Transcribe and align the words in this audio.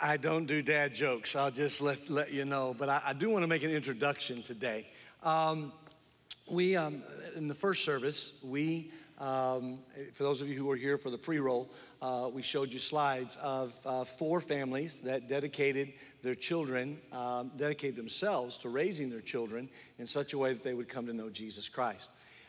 I 0.00 0.16
don't 0.16 0.46
do 0.46 0.62
dad 0.62 0.94
jokes. 0.94 1.34
I'll 1.34 1.50
just 1.50 1.80
let, 1.80 2.08
let 2.08 2.32
you 2.32 2.44
know. 2.44 2.74
But 2.78 2.88
I, 2.88 3.02
I 3.06 3.12
do 3.14 3.30
want 3.30 3.42
to 3.42 3.48
make 3.48 3.64
an 3.64 3.70
introduction 3.70 4.44
today. 4.44 4.86
Um, 5.24 5.72
we, 6.48 6.76
um, 6.76 7.02
in 7.34 7.48
the 7.48 7.54
first 7.54 7.84
service, 7.84 8.32
we, 8.44 8.92
um, 9.18 9.80
for 10.14 10.22
those 10.22 10.40
of 10.40 10.48
you 10.48 10.56
who 10.56 10.66
were 10.66 10.76
here 10.76 10.98
for 10.98 11.10
the 11.10 11.18
pre 11.18 11.40
roll, 11.40 11.68
uh, 12.00 12.30
we 12.32 12.42
showed 12.42 12.72
you 12.72 12.78
slides 12.78 13.36
of 13.42 13.72
uh, 13.84 14.04
four 14.04 14.40
families 14.40 14.98
that 15.02 15.28
dedicated 15.28 15.92
their 16.22 16.36
children, 16.36 16.98
um, 17.10 17.50
dedicate 17.56 17.96
themselves 17.96 18.56
to 18.58 18.68
raising 18.68 19.10
their 19.10 19.20
children 19.20 19.68
in 19.98 20.06
such 20.06 20.32
a 20.32 20.38
way 20.38 20.52
that 20.52 20.62
they 20.62 20.74
would 20.74 20.88
come 20.88 21.06
to 21.06 21.12
know 21.12 21.28
Jesus 21.28 21.68
Christ. 21.68 22.08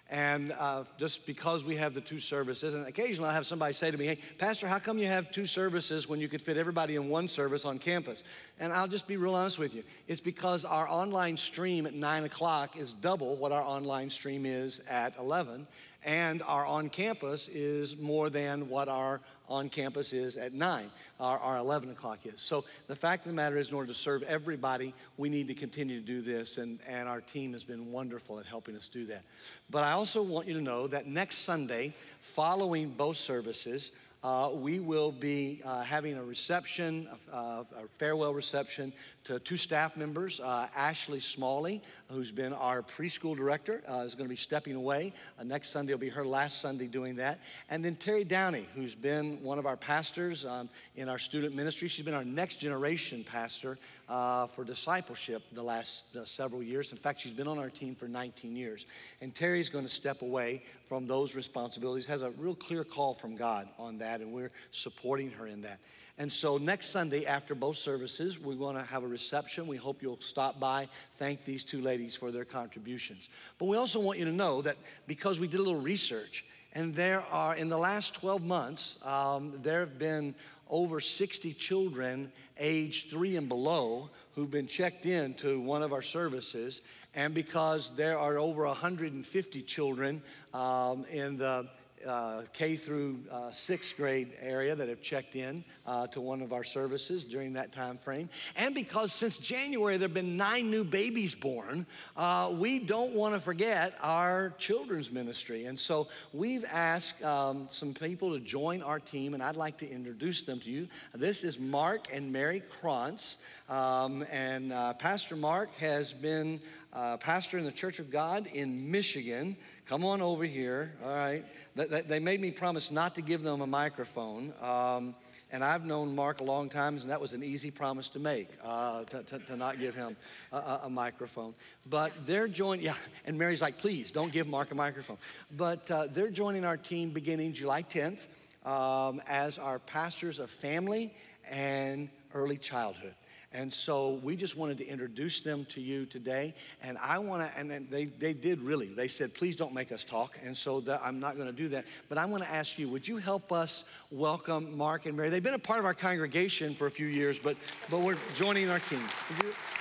And 0.10 0.54
uh, 0.54 0.86
just 0.98 1.28
because 1.28 1.64
we 1.64 1.76
have 1.76 1.94
the 1.94 2.02
two 2.02 2.20
services, 2.20 2.74
and 2.74 2.88
occasionally 2.88 3.30
I 3.30 3.34
have 3.34 3.46
somebody 3.46 3.74
say 3.74 3.92
to 3.92 3.98
me, 3.98 4.08
Hey, 4.08 4.20
Pastor, 4.40 4.68
how 4.68 4.80
come 4.80 4.98
you 4.98 5.06
have 5.06 5.30
two 5.30 5.46
services 5.46 6.10
when 6.10 6.20
you 6.20 6.28
could 6.28 6.42
fit 6.42 6.58
everybody 6.58 6.96
in 6.96 7.10
one 7.10 7.28
service 7.28 7.64
on 7.64 7.78
campus? 7.78 8.24
And 8.60 8.74
I'll 8.74 8.88
just 8.88 9.08
be 9.08 9.18
real 9.18 9.36
honest 9.36 9.60
with 9.60 9.76
you. 9.76 9.84
It's 10.08 10.22
because 10.22 10.66
our 10.66 10.90
online 10.90 11.38
stream 11.38 11.86
at 11.86 11.94
9 11.94 12.24
o'clock 12.24 12.76
is 12.76 12.94
double 12.94 13.36
what 13.36 13.52
our 13.52 13.62
online 13.62 14.10
stream 14.10 14.48
is 14.48 14.82
at 14.90 15.14
11, 15.20 15.68
and 16.04 16.42
our 16.44 16.66
on 16.66 16.90
campus 16.90 17.50
is 17.52 17.98
more 17.98 18.30
than 18.30 18.70
what 18.70 18.88
our 18.88 19.20
on 19.50 19.68
campus 19.68 20.14
is 20.14 20.38
at 20.38 20.54
9, 20.54 20.92
our, 21.20 21.40
our 21.40 21.58
11 21.58 21.90
o'clock 21.90 22.20
is. 22.26 22.40
So 22.40 22.64
the 22.88 22.96
fact 22.96 23.26
of 23.26 23.32
the 23.32 23.36
matter 23.36 23.58
is, 23.58 23.70
in 23.70 23.76
order 23.76 23.88
to 23.88 23.94
serve 23.94 24.22
everybody, 24.24 24.94
we 25.18 25.28
need 25.28 25.48
to 25.48 25.56
continue 25.56 26.00
to 26.00 26.06
do 26.06 26.22
this, 26.22 26.58
and, 26.58 26.80
and 26.88 27.10
our 27.10 27.22
team 27.22 27.54
has 27.54 27.64
been 27.64 27.92
wonderful 27.92 28.40
at 28.40 28.46
helping 28.46 28.76
us 28.76 28.88
do 28.88 29.06
that. 29.06 29.24
But 29.70 29.84
I 29.84 29.94
also 29.94 30.22
want 30.22 30.48
you 30.48 30.54
to 30.54 30.62
know 30.62 30.88
that 30.88 31.08
next 31.08 31.40
Sunday, 31.40 31.94
following 32.20 32.90
both 32.90 33.18
services, 33.18 33.92
uh, 34.24 34.52
we 34.54 34.80
will 34.80 35.12
be 35.12 35.62
uh, 35.66 35.82
having 35.82 36.18
a 36.18 36.24
reception, 36.24 37.08
uh, 37.32 37.64
a 37.78 37.88
farewell 37.98 38.34
reception 38.34 38.92
to 39.26 39.40
two 39.40 39.58
staff 39.58 39.96
members. 39.98 40.40
Uh, 40.40 40.68
Ashley 40.76 41.20
Smalley, 41.20 41.82
who's 42.10 42.32
been 42.32 42.54
our 42.54 42.82
preschool 42.82 43.36
director, 43.36 43.82
uh, 43.90 44.00
is 44.00 44.16
going 44.16 44.26
to 44.26 44.30
be 44.30 44.36
stepping 44.36 44.76
away. 44.76 45.14
Uh, 45.40 45.44
next 45.44 45.70
Sunday 45.70 45.94
will 45.94 46.00
be 46.00 46.10
her 46.10 46.26
last 46.26 46.62
Sunday 46.62 46.88
doing 46.88 47.16
that. 47.18 47.40
And 47.70 47.84
then 47.84 47.96
Terry 47.96 48.24
Downey, 48.24 48.68
who's 48.76 48.96
been 48.96 49.42
one 49.44 49.60
of 49.60 49.66
our 49.66 49.78
pastors 49.78 50.46
um, 50.46 50.70
in 50.96 51.10
our 51.10 51.20
student 51.20 51.56
ministry. 51.56 51.88
She's 51.88 52.06
been 52.06 52.14
our 52.14 52.24
next 52.24 52.56
generation 52.56 53.24
pastor 53.24 53.78
for 54.08 54.64
discipleship 54.66 55.44
the 55.52 55.64
last 55.64 56.04
several 56.26 56.64
years. 56.64 56.92
In 56.92 56.98
fact, 56.98 57.22
she's 57.22 57.32
been 57.32 57.48
on 57.48 57.60
our 57.60 57.70
team 57.70 57.96
for 57.96 58.08
19 58.08 58.56
years. 58.56 58.86
And 59.22 59.34
Terry's 59.36 59.70
going 59.70 59.86
to 59.86 59.94
step 59.94 60.22
away 60.22 60.64
from 60.88 61.06
those 61.06 61.36
responsibilities, 61.36 62.08
has 62.08 62.24
a 62.24 62.32
real 62.32 62.56
clear 62.56 62.84
call 62.84 63.14
from 63.14 63.36
God 63.36 63.70
on 63.78 64.00
that, 64.00 64.22
and 64.22 64.34
we're 64.34 64.52
supporting 64.72 65.30
her 65.32 65.46
in 65.46 65.62
that. 65.62 65.80
And 66.20 66.30
so 66.30 66.58
next 66.58 66.90
Sunday, 66.90 67.26
after 67.26 67.56
both 67.56 67.78
services, 67.78 68.38
we're 68.38 68.56
going 68.56 68.76
to 68.76 68.84
have 68.84 69.04
a 69.04 69.08
reception. 69.08 69.68
We 69.68 69.78
hope 69.78 70.02
you'll 70.04 70.20
stop 70.20 70.60
by, 70.60 70.90
thank 71.18 71.46
these 71.46 71.64
two 71.64 71.82
ladies 71.82 72.14
for 72.14 72.30
their 72.30 72.44
contributions. 72.44 73.30
But 73.58 73.68
we 73.68 73.78
also 73.78 74.02
want 74.02 74.20
you 74.20 74.26
to 74.26 74.34
know 74.34 74.62
that 74.64 74.76
because 75.08 75.40
we 75.40 75.48
did 75.48 75.62
a 75.62 75.64
little 75.64 75.80
research, 75.80 76.44
and 76.74 76.94
there 76.94 77.24
are, 77.32 77.56
in 77.56 77.70
the 77.70 77.78
last 77.78 78.14
12 78.16 78.44
months, 78.44 78.98
um, 79.06 79.54
there 79.64 79.80
have 79.80 79.98
been 79.98 80.36
over 80.70 81.00
60 81.00 81.54
children 81.54 82.32
age 82.60 83.10
three 83.10 83.38
and 83.38 83.48
below 83.48 84.10
who've 84.36 84.52
been 84.52 84.68
checked 84.68 85.06
in 85.06 85.34
to 85.36 85.60
one 85.60 85.82
of 85.82 85.94
our 85.94 86.02
services. 86.02 86.82
And 87.16 87.34
because 87.34 87.96
there 87.96 88.20
are 88.20 88.38
over 88.38 88.66
150 88.66 89.62
children 89.64 90.22
um, 90.54 91.06
in 91.12 91.38
the 91.38 91.68
uh, 92.06 92.44
K 92.54 92.76
through 92.76 93.20
uh, 93.32 93.52
sixth 93.52 93.98
grade 93.98 94.34
area 94.42 94.76
that 94.76 94.88
have 94.88 95.02
checked 95.02 95.36
in 95.36 95.64
uh, 95.86 96.08
to 96.08 96.22
one 96.22 96.42
of 96.42 96.54
our 96.54 96.64
services 96.64 97.24
during 97.24 97.54
that 97.54 97.72
time 97.72 97.98
frame. 97.98 98.30
And 98.56 98.74
because 98.76 99.12
since 99.12 99.38
January 99.38 99.98
there 99.98 100.08
have 100.08 100.14
been 100.14 100.38
nine 100.38 100.70
new 100.70 100.84
babies 100.84 101.36
born, 101.36 101.86
uh, 102.16 102.54
we 102.58 102.80
don't 102.80 103.14
want 103.14 103.36
to 103.36 103.42
forget 103.42 103.94
our 104.02 104.54
children's 104.58 105.12
ministry. 105.12 105.66
And 105.66 105.78
so 105.78 106.08
we've 106.34 106.66
asked 106.66 107.24
um, 107.24 107.68
some 107.70 107.94
people 107.94 108.34
to 108.34 108.40
join 108.40 108.82
our 108.82 109.00
team, 109.00 109.34
and 109.34 109.44
I'd 109.44 109.56
like 109.56 109.78
to 109.80 109.90
introduce 109.90 110.44
them 110.44 110.60
to 110.62 110.70
you. 110.70 110.88
This 111.14 111.44
is 111.44 111.60
Mark 111.60 112.08
and 112.14 112.32
Mary 112.32 112.62
Krantz. 112.62 113.38
Um, 113.70 114.26
and 114.32 114.74
uh, 114.74 114.94
Pastor 114.94 115.36
Mark 115.36 115.74
has 115.76 116.12
been 116.12 116.60
uh, 116.92 117.18
pastor 117.18 117.60
in 117.60 117.66
the 117.66 117.72
Church 117.72 118.00
of 118.00 118.10
God 118.10 118.48
in 118.48 118.90
Michigan. 118.90 119.56
Come 119.90 120.06
on 120.06 120.22
over 120.22 120.44
here, 120.44 120.92
all 121.04 121.10
right? 121.10 121.44
They 121.76 122.20
made 122.20 122.40
me 122.40 122.52
promise 122.52 122.92
not 122.92 123.16
to 123.16 123.24
give 123.24 123.42
them 123.42 123.62
a 123.62 123.66
microphone. 123.66 124.54
Um, 124.62 125.16
and 125.52 125.64
I've 125.64 125.84
known 125.84 126.14
Mark 126.14 126.42
a 126.42 126.44
long 126.44 126.70
time, 126.70 126.98
and 126.98 127.10
that 127.10 127.20
was 127.20 127.34
an 127.34 127.44
easy 127.44 127.72
promise 127.72 128.08
to 128.10 128.20
make, 128.20 128.50
uh, 128.64 129.06
to, 129.06 129.24
to, 129.24 129.40
to, 129.40 129.56
not 129.56 129.80
give 129.80 129.96
him 129.96 130.16
a, 130.52 130.82
a, 130.84 130.90
microphone. 130.92 131.56
But 131.90 132.14
they're 132.28 132.48
joining, 132.48 132.86
yeah, 132.86 132.94
and 133.26 133.36
Mary's 133.36 133.64
like, 133.64 133.80
please 133.80 134.12
don't 134.12 134.32
give 134.32 134.46
Mark 134.46 134.70
a 134.70 134.76
microphone. 134.76 135.18
But 135.58 135.90
uh, 135.90 136.06
they're 136.14 136.30
joining 136.30 136.66
our 136.66 136.78
team 136.78 137.10
beginning 137.10 137.54
July 137.54 137.82
10th 137.82 138.20
um, 138.68 139.24
as 139.28 139.58
our 139.58 139.80
pastors 139.80 140.38
of 140.38 140.52
family 140.52 141.16
and 141.50 142.10
early 142.36 142.58
childhood. 142.58 143.16
And 143.52 143.74
so 143.74 144.20
we 144.22 144.36
just 144.36 144.56
wanted 144.56 144.78
to 144.78 144.88
introduce 144.88 145.40
them 145.40 145.66
to 145.70 145.82
you 145.82 146.06
today. 146.06 146.54
And 146.84 147.00
I 147.00 147.18
want 147.18 147.42
to, 147.42 147.60
and 147.60 147.88
they, 147.90 148.06
they 148.06 148.34
did 148.34 148.62
really, 148.62 148.88
they 148.88 149.08
said, 149.08 149.34
please 149.34 149.56
don't 149.56 149.74
make 149.74 149.92
us 149.92 150.04
talk. 150.04 150.38
And 150.46 150.56
so 150.56 150.82
that, 150.82 151.02
I'm 151.04 151.20
not 151.20 151.36
going 151.36 151.48
to 151.48 151.54
do 151.54 151.68
that. 151.70 151.86
But 152.10 152.20
I 152.20 152.26
want 152.26 152.44
to 152.44 152.52
ask 152.52 152.78
you, 152.78 152.88
would 152.90 153.08
you 153.08 153.18
help 153.18 153.52
us 153.52 153.86
welcome 154.12 154.78
Mark 154.78 155.08
and 155.08 155.18
Mary? 155.18 155.30
They've 155.30 155.42
been 155.42 155.56
a 155.56 155.60
part 155.60 155.80
of 155.80 155.86
our 155.86 155.96
congregation 155.96 156.76
for 156.76 156.86
a 156.86 156.92
few 156.92 157.08
years, 157.08 157.40
but, 157.40 157.58
but 157.90 158.02
we're 158.02 158.18
joining 158.36 158.70
our 158.70 158.80
team. 158.80 159.02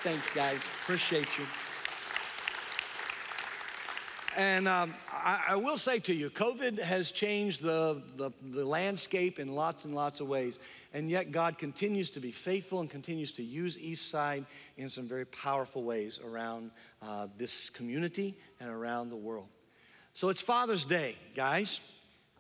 Thanks, 0.02 0.30
guys. 0.30 0.60
Appreciate 0.82 1.38
you. 1.38 1.44
And 4.38 4.68
um, 4.68 4.94
I, 5.12 5.46
I, 5.48 5.56
will 5.56 5.76
say 5.76 5.98
to 5.98 6.14
you, 6.14 6.30
COVID 6.30 6.78
has 6.78 7.10
changed 7.10 7.60
the, 7.60 8.00
the, 8.14 8.30
the, 8.52 8.64
landscape 8.64 9.40
in 9.40 9.52
lots 9.52 9.84
and 9.84 9.96
lots 9.96 10.20
of 10.20 10.28
ways. 10.28 10.60
And 10.94 11.10
yet, 11.10 11.32
God 11.32 11.58
continues 11.58 12.08
to 12.10 12.20
be 12.20 12.30
faithful 12.30 12.78
and 12.78 12.88
continues 12.88 13.32
to 13.32 13.42
use 13.42 13.76
Eastside 13.76 14.46
in 14.76 14.88
some 14.90 15.08
very 15.08 15.26
powerful 15.26 15.82
ways 15.82 16.20
around 16.24 16.70
uh, 17.02 17.26
this 17.36 17.68
community 17.68 18.36
and 18.60 18.70
around 18.70 19.10
the 19.10 19.16
world. 19.16 19.48
So 20.14 20.28
it's 20.28 20.40
Father's 20.40 20.84
Day, 20.84 21.16
guys. 21.34 21.80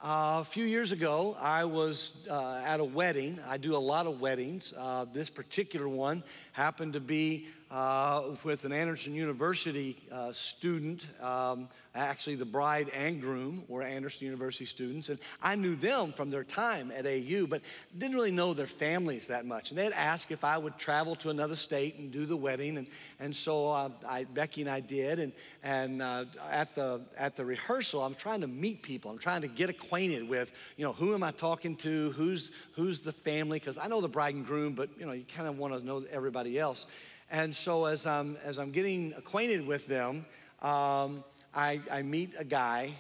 Uh, 0.00 0.38
a 0.40 0.44
few 0.44 0.64
years 0.64 0.92
ago, 0.92 1.36
I 1.40 1.64
was 1.64 2.12
uh, 2.30 2.62
at 2.64 2.78
a 2.78 2.84
wedding. 2.84 3.40
I 3.48 3.56
do 3.56 3.74
a 3.74 3.76
lot 3.76 4.06
of 4.06 4.20
weddings. 4.20 4.72
Uh, 4.78 5.04
this 5.12 5.28
particular 5.28 5.88
one 5.88 6.22
happened 6.52 6.92
to 6.92 7.00
be 7.00 7.48
uh, 7.70 8.22
with 8.44 8.64
an 8.64 8.72
Anderson 8.72 9.14
University 9.14 9.96
uh, 10.10 10.32
student. 10.32 11.06
Um, 11.20 11.68
actually, 11.94 12.36
the 12.36 12.46
bride 12.46 12.88
and 12.90 13.20
groom 13.20 13.64
were 13.68 13.82
Anderson 13.82 14.26
University 14.26 14.64
students, 14.64 15.10
and 15.10 15.18
I 15.42 15.54
knew 15.54 15.74
them 15.74 16.12
from 16.12 16.30
their 16.30 16.44
time 16.44 16.90
at 16.90 17.06
AU, 17.06 17.46
but 17.46 17.60
didn't 17.96 18.14
really 18.14 18.30
know 18.30 18.54
their 18.54 18.66
families 18.66 19.26
that 19.26 19.44
much. 19.44 19.70
And 19.70 19.78
they'd 19.78 19.92
ask 19.92 20.30
if 20.30 20.44
I 20.44 20.56
would 20.56 20.78
travel 20.78 21.14
to 21.16 21.30
another 21.30 21.56
state 21.56 21.96
and 21.98 22.10
do 22.10 22.24
the 22.24 22.36
wedding, 22.36 22.78
and, 22.78 22.86
and 23.20 23.34
so 23.36 23.68
uh, 23.68 23.90
I, 24.08 24.24
Becky 24.24 24.62
and 24.62 24.70
I 24.70 24.80
did. 24.80 25.18
And, 25.18 25.32
and 25.62 26.00
uh, 26.00 26.24
at, 26.50 26.74
the, 26.74 27.02
at 27.18 27.36
the 27.36 27.44
rehearsal, 27.44 28.02
I'm 28.02 28.14
trying 28.14 28.40
to 28.40 28.46
meet 28.46 28.82
people. 28.82 29.10
I'm 29.10 29.18
trying 29.18 29.42
to 29.42 29.48
get 29.48 29.68
acquainted 29.68 30.26
with, 30.26 30.52
you 30.76 30.84
know, 30.84 30.92
who 30.94 31.12
am 31.12 31.22
I 31.22 31.32
talking 31.32 31.76
to? 31.76 32.12
Who's, 32.12 32.50
who's 32.72 33.00
the 33.00 33.12
family? 33.12 33.58
Because 33.58 33.76
I 33.76 33.88
know 33.88 34.00
the 34.00 34.08
bride 34.08 34.34
and 34.34 34.46
groom, 34.46 34.72
but, 34.72 34.88
you 34.98 35.04
know, 35.04 35.12
you 35.12 35.24
kind 35.34 35.48
of 35.48 35.58
want 35.58 35.74
to 35.74 35.84
know 35.84 36.04
everybody 36.10 36.58
else. 36.58 36.86
And 37.30 37.54
so 37.54 37.84
as 37.84 38.06
I'm, 38.06 38.36
as 38.44 38.58
I'm 38.58 38.70
getting 38.70 39.12
acquainted 39.16 39.66
with 39.66 39.86
them, 39.86 40.24
um, 40.62 41.24
I, 41.54 41.80
I, 41.90 42.02
meet 42.02 42.34
a 42.38 42.44
guy 42.44 42.94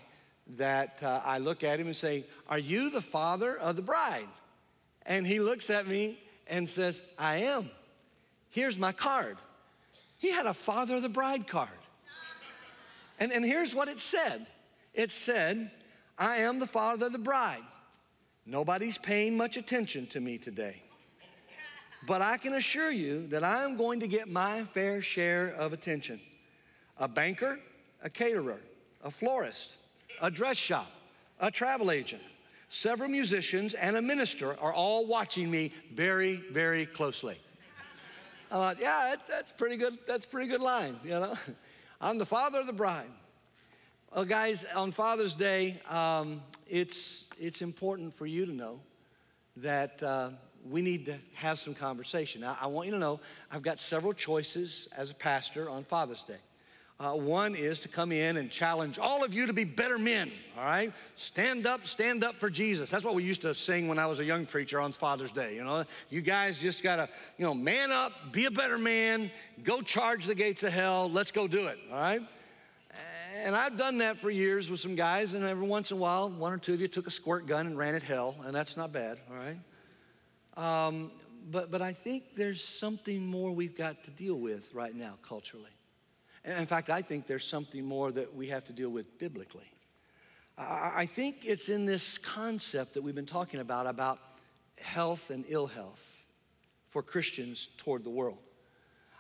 that 0.56 1.02
uh, 1.02 1.20
I 1.24 1.38
look 1.38 1.64
at 1.64 1.80
him 1.80 1.86
and 1.86 1.96
say, 1.96 2.24
Are 2.48 2.58
you 2.58 2.90
the 2.90 3.00
father 3.00 3.56
of 3.56 3.76
the 3.76 3.82
bride? 3.82 4.28
And 5.06 5.26
he 5.26 5.40
looks 5.40 5.70
at 5.70 5.88
me 5.88 6.18
and 6.46 6.68
says, 6.68 7.02
I 7.18 7.38
am. 7.38 7.70
Here's 8.50 8.78
my 8.78 8.92
card. 8.92 9.38
He 10.18 10.30
had 10.30 10.46
a 10.46 10.54
father 10.54 10.96
of 10.96 11.02
the 11.02 11.08
bride 11.08 11.46
card. 11.48 11.68
And, 13.18 13.32
and 13.32 13.44
here's 13.44 13.74
what 13.74 13.88
it 13.88 13.98
said 13.98 14.46
it 14.94 15.10
said, 15.10 15.70
I 16.18 16.38
am 16.38 16.58
the 16.58 16.66
father 16.66 17.06
of 17.06 17.12
the 17.12 17.18
bride. 17.18 17.62
Nobody's 18.44 18.98
paying 18.98 19.36
much 19.36 19.56
attention 19.56 20.06
to 20.08 20.20
me 20.20 20.38
today. 20.38 20.82
But 22.06 22.22
I 22.22 22.36
can 22.36 22.54
assure 22.54 22.90
you 22.90 23.26
that 23.28 23.42
I'm 23.42 23.76
going 23.76 24.00
to 24.00 24.06
get 24.06 24.28
my 24.28 24.64
fair 24.64 25.02
share 25.02 25.54
of 25.58 25.72
attention. 25.72 26.20
A 26.98 27.08
banker, 27.08 27.58
a 28.02 28.10
caterer, 28.10 28.60
a 29.02 29.10
florist, 29.10 29.76
a 30.20 30.30
dress 30.30 30.56
shop, 30.56 30.90
a 31.40 31.50
travel 31.50 31.90
agent, 31.90 32.22
several 32.68 33.08
musicians, 33.08 33.74
and 33.74 33.96
a 33.96 34.02
minister 34.02 34.58
are 34.60 34.72
all 34.72 35.06
watching 35.06 35.50
me 35.50 35.72
very, 35.92 36.36
very 36.52 36.86
closely. 36.86 37.38
I 38.50 38.54
thought, 38.54 38.80
yeah, 38.80 39.10
that, 39.10 39.26
that's 39.26 39.52
pretty 39.52 39.76
good. 39.76 39.98
That's 40.06 40.24
pretty 40.24 40.48
good 40.48 40.60
line, 40.62 40.98
you 41.04 41.10
know. 41.10 41.34
I'm 42.00 42.16
the 42.16 42.26
father 42.26 42.60
of 42.60 42.66
the 42.66 42.72
bride. 42.72 43.10
Well, 44.14 44.24
guys, 44.24 44.64
on 44.74 44.92
Father's 44.92 45.34
Day, 45.34 45.82
um, 45.88 46.40
it's 46.66 47.24
it's 47.38 47.60
important 47.60 48.16
for 48.16 48.24
you 48.24 48.46
to 48.46 48.52
know 48.52 48.80
that 49.56 50.02
uh, 50.02 50.30
we 50.70 50.82
need 50.82 51.06
to 51.06 51.16
have 51.34 51.58
some 51.58 51.74
conversation. 51.74 52.44
I, 52.44 52.56
I 52.62 52.66
want 52.66 52.86
you 52.86 52.92
to 52.92 52.98
know 52.98 53.20
I've 53.50 53.62
got 53.62 53.78
several 53.78 54.12
choices 54.12 54.88
as 54.96 55.10
a 55.10 55.14
pastor 55.14 55.68
on 55.68 55.84
Father's 55.84 56.22
Day. 56.22 56.38
Uh, 57.00 57.12
one 57.12 57.54
is 57.54 57.78
to 57.78 57.86
come 57.86 58.10
in 58.10 58.38
and 58.38 58.50
challenge 58.50 58.98
all 58.98 59.22
of 59.22 59.32
you 59.32 59.46
to 59.46 59.52
be 59.52 59.62
better 59.62 59.98
men, 59.98 60.32
all 60.56 60.64
right? 60.64 60.92
Stand 61.14 61.64
up, 61.64 61.86
stand 61.86 62.24
up 62.24 62.34
for 62.40 62.50
Jesus. 62.50 62.90
That's 62.90 63.04
what 63.04 63.14
we 63.14 63.22
used 63.22 63.42
to 63.42 63.54
sing 63.54 63.86
when 63.86 64.00
I 64.00 64.06
was 64.06 64.18
a 64.18 64.24
young 64.24 64.44
preacher 64.44 64.80
on 64.80 64.90
Father's 64.90 65.30
Day, 65.30 65.54
you 65.54 65.62
know? 65.62 65.84
You 66.10 66.22
guys 66.22 66.58
just 66.58 66.82
gotta, 66.82 67.08
you 67.36 67.44
know, 67.44 67.54
man 67.54 67.92
up, 67.92 68.32
be 68.32 68.46
a 68.46 68.50
better 68.50 68.78
man, 68.78 69.30
go 69.62 69.80
charge 69.80 70.26
the 70.26 70.34
gates 70.34 70.64
of 70.64 70.72
hell, 70.72 71.08
let's 71.08 71.30
go 71.30 71.46
do 71.46 71.68
it, 71.68 71.78
all 71.88 72.00
right? 72.00 72.22
And 73.44 73.54
I've 73.54 73.76
done 73.76 73.98
that 73.98 74.18
for 74.18 74.28
years 74.28 74.68
with 74.68 74.80
some 74.80 74.96
guys, 74.96 75.34
and 75.34 75.44
every 75.44 75.68
once 75.68 75.92
in 75.92 75.98
a 75.98 76.00
while, 76.00 76.28
one 76.28 76.52
or 76.52 76.58
two 76.58 76.74
of 76.74 76.80
you 76.80 76.88
took 76.88 77.06
a 77.06 77.12
squirt 77.12 77.46
gun 77.46 77.68
and 77.68 77.78
ran 77.78 77.94
at 77.94 78.02
hell, 78.02 78.34
and 78.44 78.52
that's 78.52 78.76
not 78.76 78.92
bad, 78.92 79.18
all 79.30 79.36
right? 79.36 79.58
Um, 80.58 81.12
but, 81.50 81.70
but 81.70 81.80
I 81.80 81.92
think 81.92 82.34
there's 82.36 82.62
something 82.62 83.24
more 83.24 83.52
we've 83.52 83.76
got 83.76 84.04
to 84.04 84.10
deal 84.10 84.34
with 84.34 84.74
right 84.74 84.94
now 84.94 85.14
culturally. 85.22 85.70
In 86.44 86.66
fact, 86.66 86.90
I 86.90 87.00
think 87.00 87.26
there's 87.26 87.46
something 87.46 87.84
more 87.84 88.10
that 88.12 88.34
we 88.34 88.48
have 88.48 88.64
to 88.66 88.72
deal 88.72 88.90
with 88.90 89.18
biblically. 89.18 89.70
I 90.58 91.06
think 91.06 91.44
it's 91.44 91.68
in 91.68 91.86
this 91.86 92.18
concept 92.18 92.94
that 92.94 93.02
we've 93.02 93.14
been 93.14 93.26
talking 93.26 93.60
about, 93.60 93.86
about 93.86 94.18
health 94.80 95.30
and 95.30 95.44
ill 95.48 95.68
health 95.68 96.04
for 96.90 97.02
Christians 97.02 97.68
toward 97.76 98.02
the 98.02 98.10
world. 98.10 98.38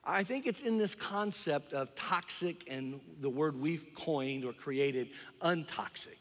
I 0.04 0.24
think 0.24 0.46
it's 0.46 0.62
in 0.62 0.78
this 0.78 0.94
concept 0.94 1.72
of 1.72 1.94
toxic 1.94 2.64
and 2.68 3.00
the 3.20 3.30
word 3.30 3.60
we've 3.60 3.86
coined 3.94 4.44
or 4.44 4.52
created, 4.52 5.10
untoxic, 5.42 6.18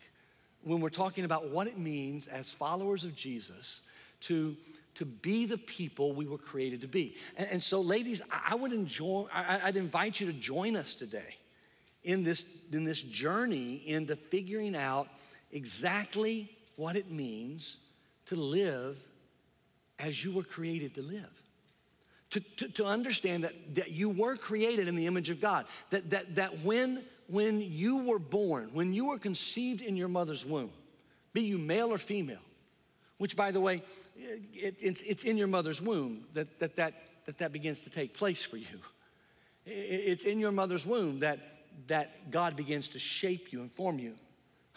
when 0.63 0.81
we're 0.81 0.89
talking 0.89 1.23
about 1.25 1.49
what 1.49 1.65
it 1.65 1.79
means 1.79 2.27
as 2.27 2.51
followers 2.51 3.03
of 3.03 3.15
Jesus 3.15 3.81
to 4.21 4.55
to 4.97 5.05
be 5.05 5.45
the 5.45 5.57
people 5.57 6.13
we 6.13 6.25
were 6.25 6.37
created 6.37 6.81
to 6.81 6.87
be. 6.87 7.15
And, 7.37 7.47
and 7.51 7.63
so, 7.63 7.81
ladies, 7.81 8.21
I, 8.31 8.49
I 8.51 8.55
would 8.55 8.73
enjoy, 8.73 9.25
I, 9.33 9.61
I'd 9.63 9.77
invite 9.77 10.19
you 10.19 10.27
to 10.27 10.33
join 10.33 10.75
us 10.75 10.95
today 10.95 11.35
in 12.03 12.23
this, 12.23 12.45
in 12.71 12.83
this 12.83 13.01
journey 13.01 13.83
into 13.85 14.15
figuring 14.15 14.75
out 14.75 15.07
exactly 15.51 16.49
what 16.75 16.95
it 16.95 17.11
means 17.11 17.77
to 18.27 18.35
live 18.35 18.97
as 19.99 20.23
you 20.23 20.31
were 20.31 20.43
created 20.43 20.95
to 20.95 21.01
live. 21.01 21.29
To, 22.31 22.39
to, 22.39 22.67
to, 22.69 22.85
understand 22.85 23.45
that, 23.45 23.53
that 23.75 23.91
you 23.91 24.09
were 24.09 24.35
created 24.35 24.87
in 24.87 24.95
the 24.95 25.05
image 25.05 25.29
of 25.29 25.39
God. 25.39 25.65
That, 25.91 26.09
that, 26.09 26.35
that 26.35 26.59
when, 26.59 27.03
when 27.27 27.61
you 27.61 27.99
were 27.99 28.19
born, 28.19 28.69
when 28.73 28.93
you 28.93 29.07
were 29.07 29.17
conceived 29.17 29.81
in 29.81 29.95
your 29.95 30.09
mother's 30.09 30.45
womb, 30.45 30.71
be 31.31 31.43
you 31.43 31.57
male 31.57 31.93
or 31.93 31.97
female, 31.97 32.41
which, 33.17 33.37
by 33.37 33.51
the 33.51 33.61
way, 33.61 33.81
it, 34.17 34.75
it's, 34.79 35.01
it's 35.01 35.23
in 35.23 35.37
your 35.37 35.47
mother's 35.47 35.81
womb 35.81 36.25
that 36.33 36.59
that, 36.59 36.75
that, 36.75 36.93
that 37.25 37.37
that 37.37 37.51
begins 37.51 37.79
to 37.79 37.89
take 37.89 38.13
place 38.13 38.43
for 38.43 38.57
you. 38.57 38.79
It's 39.65 40.23
in 40.23 40.39
your 40.39 40.53
mother's 40.53 40.85
womb 40.85 41.19
that, 41.19 41.39
that 41.87 42.31
God 42.31 42.55
begins 42.55 42.87
to 42.89 42.99
shape 42.99 43.51
you 43.51 43.61
and 43.61 43.71
form 43.71 43.99
you. 43.99 44.15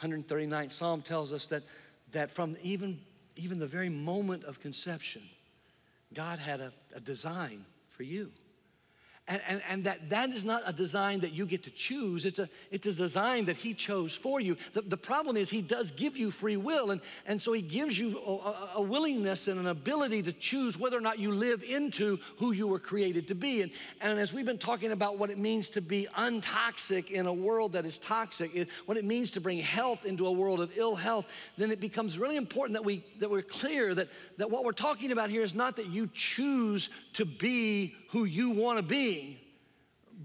139th 0.03 0.73
Psalm 0.73 1.01
tells 1.01 1.33
us 1.33 1.47
that, 1.47 1.63
that 2.11 2.33
from 2.33 2.57
even, 2.63 3.01
even 3.37 3.61
the 3.61 3.69
very 3.69 3.89
moment 3.89 4.43
of 4.45 4.59
conception, 4.59 5.23
God 6.13 6.41
had 6.41 6.61
a, 6.61 6.73
a 6.95 7.01
design 7.01 7.65
for 7.89 8.03
you. 8.03 8.33
And, 9.29 9.41
and, 9.47 9.63
and, 9.69 9.85
that, 9.85 10.11
that 10.11 10.31
is 10.31 10.45
not 10.45 10.63
a 10.67 10.73
design 10.73 11.21
that 11.21 11.33
you 11.33 11.47
get 11.47 11.63
to 11.63 11.71
choose. 11.71 12.25
It's 12.25 12.41
a, 12.41 12.49
it's 12.73 12.87
a 12.89 12.93
design 12.93 13.45
that 13.45 13.57
he 13.57 13.75
chose 13.75 14.13
for 14.13 14.41
you. 14.41 14.57
The, 14.73 14.83
the 14.83 14.97
problem 14.97 15.37
is 15.37 15.49
he 15.49 15.63
does 15.63 15.93
give 15.93 16.17
you 16.17 16.33
free 16.33 16.57
will. 16.57 16.91
And, 16.91 17.01
and 17.27 17.41
so 17.41 17.53
he 17.53 17.63
gives 17.63 17.97
you 17.97 18.19
a, 18.19 18.73
a, 18.77 18.83
willingness 18.83 19.47
and 19.47 19.61
an 19.61 19.69
ability 19.69 20.25
to 20.25 20.33
choose 20.33 20.77
whether 20.77 20.99
or 20.99 21.01
not 21.01 21.21
you 21.21 21.33
live 21.33 21.63
into 21.63 22.19
who 22.39 22.51
you 22.51 22.67
were 22.67 22.81
created 22.81 23.29
to 23.29 23.37
be. 23.37 23.63
And, 23.63 23.71
and 24.01 24.19
as 24.19 24.33
we've 24.33 24.45
been 24.45 24.59
talking 24.59 24.91
about 24.91 25.17
what 25.17 25.31
it 25.31 25.39
means 25.39 25.69
to 25.71 25.81
be 25.81 26.09
untoxic 26.19 27.13
in 27.13 27.27
a 27.27 27.33
world 27.33 27.75
that 27.75 27.85
is 27.85 27.99
toxic, 27.99 28.51
it, 28.57 28.69
what 28.87 28.97
it 28.97 29.05
means 29.05 29.31
to 29.33 29.41
bring 29.41 29.59
health 29.59 30.07
into 30.07 30.27
a 30.27 30.33
world 30.33 30.61
of 30.61 30.73
ill 30.77 30.97
health, 30.97 31.29
then 31.57 31.71
it 31.71 31.81
becomes 31.81 32.19
really 32.19 32.37
important 32.37 32.75
that, 32.75 32.85
we, 32.85 33.05
that 33.21 33.31
we're 33.31 33.43
clear 33.43 33.95
that, 33.95 34.09
that 34.39 34.51
what 34.51 34.65
we're 34.65 34.73
talking 34.73 35.13
about 35.13 35.31
here 35.31 35.45
is 35.45 35.55
not 35.55 35.77
that 35.77 35.87
you 35.87 36.11
choose 36.13 36.89
to 37.13 37.25
be 37.25 37.95
who 38.11 38.25
you 38.25 38.51
want 38.51 38.79
to 38.79 38.83
be, 38.83 39.41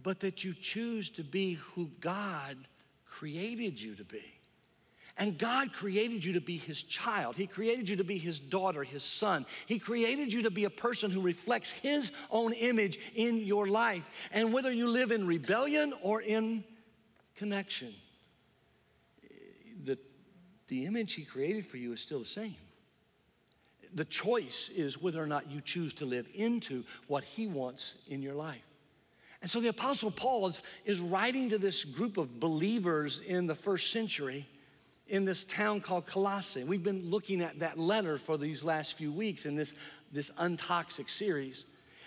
but 0.03 0.19
that 0.19 0.43
you 0.43 0.53
choose 0.53 1.09
to 1.11 1.23
be 1.23 1.53
who 1.73 1.89
God 1.99 2.57
created 3.05 3.79
you 3.79 3.95
to 3.95 4.03
be. 4.03 4.23
And 5.17 5.37
God 5.37 5.71
created 5.71 6.25
you 6.25 6.33
to 6.33 6.41
be 6.41 6.57
His 6.57 6.81
child. 6.81 7.37
He 7.37 7.47
created 7.47 7.87
you 7.87 7.95
to 7.95 8.03
be 8.03 8.17
His 8.17 8.37
daughter, 8.37 8.83
His 8.83 9.03
son. 9.03 9.45
He 9.65 9.79
created 9.79 10.33
you 10.33 10.41
to 10.43 10.51
be 10.51 10.65
a 10.65 10.69
person 10.69 11.09
who 11.09 11.21
reflects 11.21 11.69
His 11.69 12.11
own 12.31 12.51
image 12.53 12.99
in 13.15 13.37
your 13.37 13.67
life. 13.67 14.03
And 14.31 14.51
whether 14.51 14.71
you 14.71 14.89
live 14.89 15.11
in 15.11 15.25
rebellion 15.25 15.93
or 16.01 16.21
in 16.21 16.65
connection, 17.37 17.93
the, 19.85 19.97
the 20.67 20.85
image 20.85 21.13
He 21.13 21.23
created 21.23 21.65
for 21.65 21.77
you 21.77 21.93
is 21.93 22.01
still 22.01 22.19
the 22.19 22.25
same. 22.25 22.57
The 23.95 24.05
choice 24.05 24.69
is 24.75 25.01
whether 25.01 25.23
or 25.23 25.27
not 25.27 25.49
you 25.49 25.61
choose 25.61 25.93
to 25.95 26.05
live 26.05 26.27
into 26.33 26.83
what 27.07 27.23
he 27.23 27.47
wants 27.47 27.95
in 28.07 28.21
your 28.21 28.35
life. 28.35 28.61
And 29.41 29.49
so 29.49 29.59
the 29.59 29.69
Apostle 29.69 30.11
Paul 30.11 30.47
is, 30.47 30.61
is 30.85 30.99
writing 30.99 31.49
to 31.49 31.57
this 31.57 31.83
group 31.83 32.17
of 32.17 32.39
believers 32.39 33.21
in 33.25 33.47
the 33.47 33.55
first 33.55 33.91
century 33.91 34.47
in 35.07 35.23
this 35.23 35.43
town 35.43 35.81
called 35.81 36.05
Colossae. 36.07 36.63
We've 36.63 36.83
been 36.83 37.09
looking 37.09 37.41
at 37.41 37.59
that 37.59 37.77
letter 37.77 38.17
for 38.17 38.37
these 38.37 38.63
last 38.63 38.97
few 38.97 39.11
weeks 39.11 39.45
in 39.45 39.55
this, 39.55 39.73
this 40.11 40.31
untoxic 40.31 41.09
series. 41.09 41.65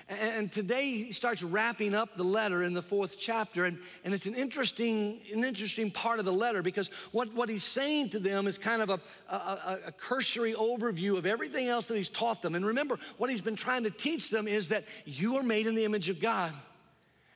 And 0.09 0.51
today 0.51 0.91
he 0.91 1.13
starts 1.13 1.43
wrapping 1.43 1.95
up 1.95 2.17
the 2.17 2.25
letter 2.25 2.63
in 2.63 2.73
the 2.73 2.81
fourth 2.81 3.17
chapter. 3.19 3.67
And, 3.67 3.79
and 4.05 4.15
it's 4.15 4.25
an 4.25 4.35
interesting, 4.35 5.21
an 5.31 5.45
interesting 5.45 5.91
part 5.91 6.19
of 6.19 6.25
the 6.25 6.33
letter 6.33 6.63
because 6.63 6.89
what, 7.13 7.33
what 7.35 7.51
he's 7.51 7.63
saying 7.63 8.11
to 8.11 8.19
them 8.19 8.47
is 8.47 8.57
kind 8.57 8.81
of 8.81 8.89
a, 8.89 9.01
a, 9.29 9.79
a 9.89 9.93
cursory 9.93 10.55
overview 10.55 11.19
of 11.19 11.27
everything 11.27 11.69
else 11.69 11.87
that 11.87 11.97
he's 11.97 12.09
taught 12.09 12.41
them. 12.41 12.55
And 12.55 12.65
remember, 12.65 12.99
what 13.19 13.29
he's 13.29 13.43
been 13.43 13.57
trying 13.57 13.85
to 13.85 13.91
teach 13.91 14.31
them 14.31 14.49
is 14.49 14.69
that 14.69 14.85
you 15.05 15.37
are 15.37 15.43
made 15.43 15.67
in 15.67 15.75
the 15.75 15.85
image 15.85 16.09
of 16.09 16.21
God 16.21 16.55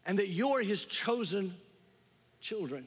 and 0.06 0.18
that 0.18 0.28
you're 0.28 0.62
his 0.62 0.86
chosen 0.86 1.54
children. 2.40 2.86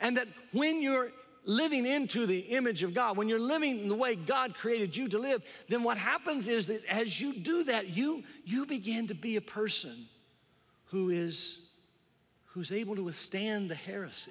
And 0.00 0.16
that 0.16 0.28
when 0.52 0.80
you're 0.80 1.10
living 1.44 1.86
into 1.86 2.26
the 2.26 2.38
image 2.38 2.82
of 2.82 2.94
God, 2.94 3.16
when 3.16 3.28
you're 3.28 3.38
living 3.38 3.88
the 3.88 3.94
way 3.94 4.14
God 4.14 4.54
created 4.54 4.96
you 4.96 5.08
to 5.08 5.18
live, 5.18 5.42
then 5.68 5.82
what 5.82 5.98
happens 5.98 6.48
is 6.48 6.66
that 6.66 6.84
as 6.86 7.20
you 7.20 7.34
do 7.34 7.64
that, 7.64 7.88
you, 7.88 8.24
you 8.44 8.66
begin 8.66 9.08
to 9.08 9.14
be 9.14 9.36
a 9.36 9.40
person 9.40 10.06
who 10.86 11.10
is 11.10 11.58
who's 12.54 12.70
able 12.70 12.94
to 12.94 13.02
withstand 13.02 13.68
the 13.68 13.74
heresy, 13.74 14.30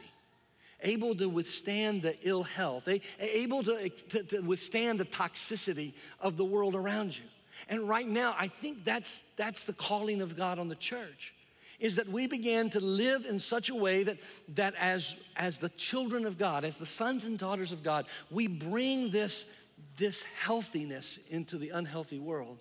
able 0.82 1.14
to 1.14 1.28
withstand 1.28 2.02
the 2.02 2.16
ill 2.24 2.44
health, 2.44 2.88
able 3.20 3.62
to, 3.62 3.90
to, 3.90 4.24
to 4.24 4.40
withstand 4.40 4.98
the 4.98 5.06
toxicity 5.06 5.94
of 6.22 6.38
the 6.38 6.46
world 6.46 6.74
around 6.74 7.18
you. 7.18 7.26
And 7.68 7.88
right 7.88 8.08
now, 8.08 8.34
I 8.40 8.48
think 8.48 8.86
that's, 8.86 9.24
that's 9.36 9.66
the 9.66 9.74
calling 9.74 10.22
of 10.22 10.38
God 10.38 10.58
on 10.58 10.70
the 10.70 10.76
church 10.76 11.34
is 11.84 11.98
that 11.98 12.08
we 12.08 12.28
began 12.28 12.70
to 12.70 12.80
live 12.80 13.26
in 13.26 13.38
such 13.38 13.68
a 13.68 13.76
way 13.76 14.04
that, 14.04 14.18
that 14.48 14.74
as, 14.80 15.18
as 15.36 15.58
the 15.58 15.68
children 15.68 16.26
of 16.26 16.38
God, 16.38 16.64
as 16.64 16.78
the 16.78 16.86
sons 16.86 17.26
and 17.26 17.38
daughters 17.38 17.74
of 17.74 17.84
God, 17.84 18.06
we 18.32 18.48
bring 18.48 19.12
this, 19.12 19.46
this 19.98 20.24
healthiness 20.24 21.20
into 21.30 21.58
the 21.58 21.72
unhealthy 21.72 22.20
world. 22.20 22.58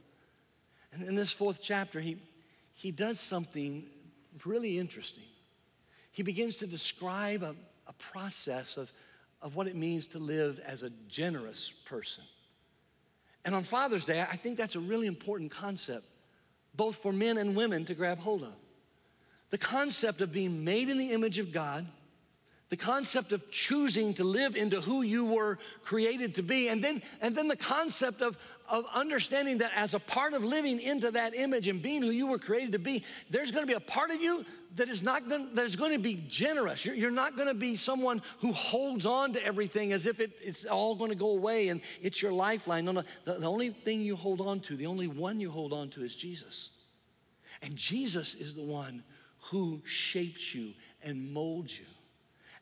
And 0.93 1.05
in 1.05 1.15
this 1.15 1.31
fourth 1.31 1.61
chapter, 1.63 2.01
he, 2.01 2.17
he 2.75 2.91
does 2.91 3.21
something 3.21 3.85
really 4.45 4.77
interesting. 4.77 5.23
He 6.11 6.25
begins 6.25 6.57
to 6.57 6.67
describe 6.67 7.45
a, 7.45 7.55
a 7.87 7.93
process 7.93 8.77
of, 8.77 8.91
of 9.41 9.55
what 9.55 9.69
it 9.69 9.77
means 9.77 10.09
to 10.09 10.19
live 10.19 10.59
as 10.67 10.83
a 10.83 10.91
generous 11.09 11.71
person. 11.85 12.25
And 13.45 13.55
on 13.55 13.63
Father's 13.63 14.05
Day, 14.05 14.21
I 14.21 14.35
think 14.35 14.59
that's 14.59 14.75
a 14.75 14.81
really 14.81 15.07
important 15.07 15.53
concept, 15.53 16.07
both 16.75 16.97
for 16.97 17.13
men 17.13 17.39
and 17.39 17.55
women 17.55 17.85
to 17.85 17.95
grab 17.95 18.19
hold 18.19 18.43
of 18.43 18.53
the 19.53 19.59
concept 19.59 20.23
of 20.23 20.33
being 20.33 20.65
made 20.65 20.89
in 20.89 20.97
the 20.97 21.13
image 21.13 21.39
of 21.39 21.53
God, 21.53 21.87
the 22.71 22.77
concept 22.77 23.33
of 23.33 23.51
choosing 23.51 24.15
to 24.15 24.25
live 24.25 24.57
into 24.57 24.81
who 24.81 25.03
you 25.03 25.27
were 25.27 25.59
created 25.85 26.37
to 26.37 26.43
be, 26.43 26.69
and 26.69 26.83
then, 26.83 27.03
and 27.21 27.37
then 27.37 27.49
the 27.49 27.57
concept 27.57 28.23
of, 28.23 28.39
of 28.67 28.87
understanding 28.95 29.59
that 29.59 29.71
as 29.77 29.93
a 29.93 29.99
part 29.99 30.33
of 30.33 30.43
living 30.43 30.81
into 30.81 31.11
that 31.11 31.35
image 31.35 31.69
and 31.69 31.83
being 31.83 32.01
who 32.01 32.09
you 32.09 32.29
were 32.29 32.39
created 32.39 32.73
to 32.73 32.79
be, 32.79 33.05
there's 33.29 33.51
gonna 33.51 33.67
be 33.67 33.75
a 33.75 33.81
part 33.81 34.11
of 34.11 34.23
you 34.23 34.43
that 34.77 34.89
is 34.89 35.03
not 35.03 35.29
gonna, 35.29 35.49
that 35.53 35.67
is 35.67 35.77
gonna 35.77 35.99
be 35.99 36.25
generous. 36.29 36.87
You're, 36.87 36.95
you're 36.95 37.11
not 37.11 37.37
gonna 37.37 37.53
be 37.53 37.77
someone 37.77 38.23
who 38.39 38.53
holds 38.53 39.05
on 39.05 39.35
to 39.35 39.45
everything 39.45 39.93
as 39.93 40.07
if 40.07 40.19
it, 40.19 40.33
it's 40.41 40.65
all 40.65 40.95
gonna 40.95 41.15
go 41.15 41.33
away 41.33 41.69
and 41.69 41.83
it's 42.01 42.23
your 42.23 42.33
lifeline. 42.33 42.87
No, 42.87 42.93
no, 42.93 43.03
the, 43.27 43.35
the 43.35 43.51
only 43.51 43.69
thing 43.69 44.01
you 44.01 44.17
hold 44.17 44.41
on 44.41 44.61
to, 44.61 44.79
the 44.79 44.87
only 44.87 45.09
one 45.09 45.41
you 45.41 45.51
hold 45.51 45.75
on 45.75 45.91
to 45.91 46.03
is 46.03 46.15
Jesus. 46.15 46.71
And 47.61 47.77
Jesus 47.77 48.33
is 48.35 48.55
the 48.55 48.63
one 48.63 49.05
who 49.43 49.83
shapes 49.85 50.55
you 50.55 50.73
and 51.03 51.33
molds 51.33 51.79
you. 51.79 51.87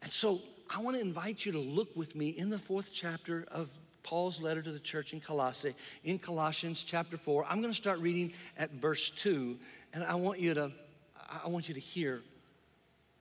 And 0.02 0.10
so 0.10 0.40
I 0.68 0.80
want 0.80 0.96
to 0.96 1.02
invite 1.02 1.44
you 1.44 1.52
to 1.52 1.58
look 1.58 1.94
with 1.96 2.14
me 2.14 2.30
in 2.30 2.50
the 2.50 2.58
fourth 2.58 2.90
chapter 2.92 3.46
of 3.50 3.68
Paul's 4.02 4.40
letter 4.40 4.62
to 4.62 4.72
the 4.72 4.80
church 4.80 5.12
in 5.12 5.20
Colossae, 5.20 5.74
in 6.04 6.18
Colossians 6.18 6.82
chapter 6.82 7.16
4. 7.16 7.44
I'm 7.48 7.60
going 7.60 7.72
to 7.72 7.76
start 7.76 7.98
reading 7.98 8.32
at 8.56 8.70
verse 8.72 9.10
2, 9.10 9.58
and 9.92 10.02
I 10.04 10.14
want 10.14 10.40
you 10.40 10.54
to 10.54 10.72
I 11.44 11.48
want 11.48 11.68
you 11.68 11.74
to 11.74 11.80
hear 11.80 12.22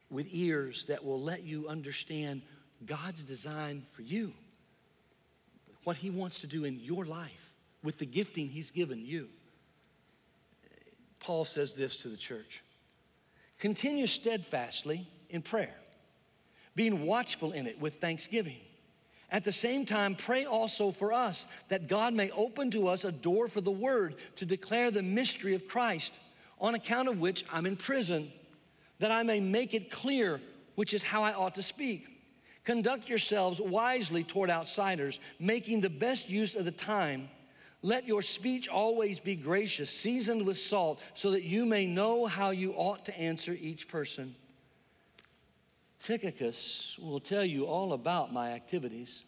with 0.10 0.28
ears 0.32 0.86
that 0.86 1.06
will 1.06 1.22
let 1.22 1.44
you 1.44 1.68
understand 1.68 2.42
God's 2.86 3.22
design 3.22 3.86
for 3.92 4.01
you. 4.01 4.34
What 5.84 5.96
he 5.96 6.10
wants 6.10 6.42
to 6.42 6.48
do 6.48 6.63
in 6.63 6.80
your 6.80 7.06
life 7.06 7.54
with 7.84 8.00
the 8.00 8.06
gifting 8.06 8.50
he's 8.50 8.72
given 8.72 9.06
you. 9.06 9.30
Paul 11.20 11.46
says 11.46 11.75
this 11.75 11.98
to 11.98 12.08
the 12.08 12.18
church. 12.18 12.63
Continue 13.60 14.08
steadfastly 14.08 15.06
in 15.30 15.42
prayer, 15.42 15.75
being 16.75 17.06
watchful 17.06 17.51
in 17.51 17.68
it 17.68 17.80
with 17.80 17.96
thanksgiving. 17.96 18.58
At 19.32 19.44
the 19.44 19.51
same 19.51 19.86
time, 19.86 20.16
pray 20.16 20.46
also 20.46 20.92
for 20.92 21.13
us 21.13 21.46
that 21.68 21.88
God 21.88 22.13
may 22.13 22.32
open 22.32 22.72
to 22.72 22.88
us 22.88 23.04
a 23.04 23.12
door 23.12 23.48
for 23.48 23.62
the 23.62 23.70
word 23.70 24.16
to 24.38 24.46
declare 24.46 24.89
the 24.89 25.04
mystery 25.04 25.54
of 25.54 25.68
Christ, 25.68 26.13
on 26.60 26.74
account 26.74 27.08
of 27.08 27.20
which 27.20 27.46
I'm 27.51 27.66
in 27.66 27.75
prison, 27.75 28.32
that 29.00 29.12
I 29.12 29.24
may 29.24 29.39
make 29.39 29.74
it 29.74 29.92
clear 29.92 30.42
which 30.75 30.94
is 30.94 31.04
how 31.04 31.24
I 31.24 31.34
ought 31.34 31.56
to 31.56 31.62
speak. 31.62 32.08
Conduct 32.63 33.08
yourselves 33.08 33.62
wisely 33.62 34.24
toward 34.24 34.50
outsiders, 34.50 35.20
making 35.39 35.82
the 35.82 35.89
best 35.89 36.30
use 36.30 36.56
of 36.56 36.66
the 36.66 36.72
time. 36.72 37.30
Let 37.81 38.05
your 38.07 38.21
speech 38.21 38.67
always 38.67 39.19
be 39.19 39.36
gracious, 39.36 39.89
seasoned 39.89 40.45
with 40.45 40.57
salt, 40.57 41.01
so 41.13 41.31
that 41.31 41.43
you 41.43 41.65
may 41.65 41.86
know 41.86 42.25
how 42.25 42.50
you 42.50 42.74
ought 42.74 43.05
to 43.05 43.17
answer 43.17 43.57
each 43.59 43.88
person. 43.88 44.36
Tychicus 46.01 46.98
will 47.01 47.19
tell 47.19 47.45
you 47.45 47.65
all 47.65 47.93
about 47.93 48.33
my 48.33 48.51
activities. 48.51 49.24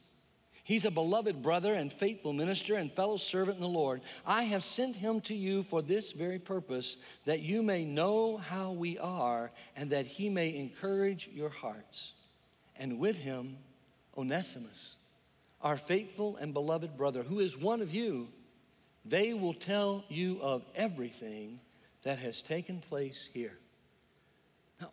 He's 0.64 0.86
a 0.86 0.92
beloved 0.92 1.42
brother 1.42 1.74
and 1.74 1.92
faithful 1.92 2.34
minister 2.34 2.76
and 2.76 2.92
fellow 2.92 3.18
servant 3.18 3.56
in 3.58 3.62
the 3.62 3.68
Lord. 3.68 4.02
I 4.26 4.44
have 4.44 4.64
sent 4.64 4.96
him 4.96 5.22
to 5.22 5.34
you 5.34 5.64
for 5.64 5.82
this 5.82 6.12
very 6.12 6.40
purpose, 6.40 6.98
that 7.26 7.40
you 7.40 7.64
may 7.64 7.84
know 7.84 8.38
how 8.38 8.72
we 8.72 8.98
are 8.98 9.52
and 9.76 9.90
that 9.90 10.06
he 10.06 10.30
may 10.30 10.56
encourage 10.56 11.30
your 11.34 11.50
hearts. 11.50 12.14
And 12.78 13.00
with 13.00 13.18
him, 13.18 13.58
Onesimus, 14.18 14.96
our 15.62 15.78
faithful 15.78 16.38
and 16.38 16.54
beloved 16.54 16.96
brother, 16.96 17.24
who 17.24 17.40
is 17.40 17.58
one 17.58 17.82
of 17.82 17.94
you. 17.94 18.28
They 19.06 19.34
will 19.34 19.54
tell 19.54 20.04
you 20.10 20.40
of 20.42 20.64
everything 20.76 21.60
that 22.04 22.20
has 22.20 22.42
taken 22.42 22.80
place 22.80 23.28
here. 23.34 23.58
Now, 24.80 24.92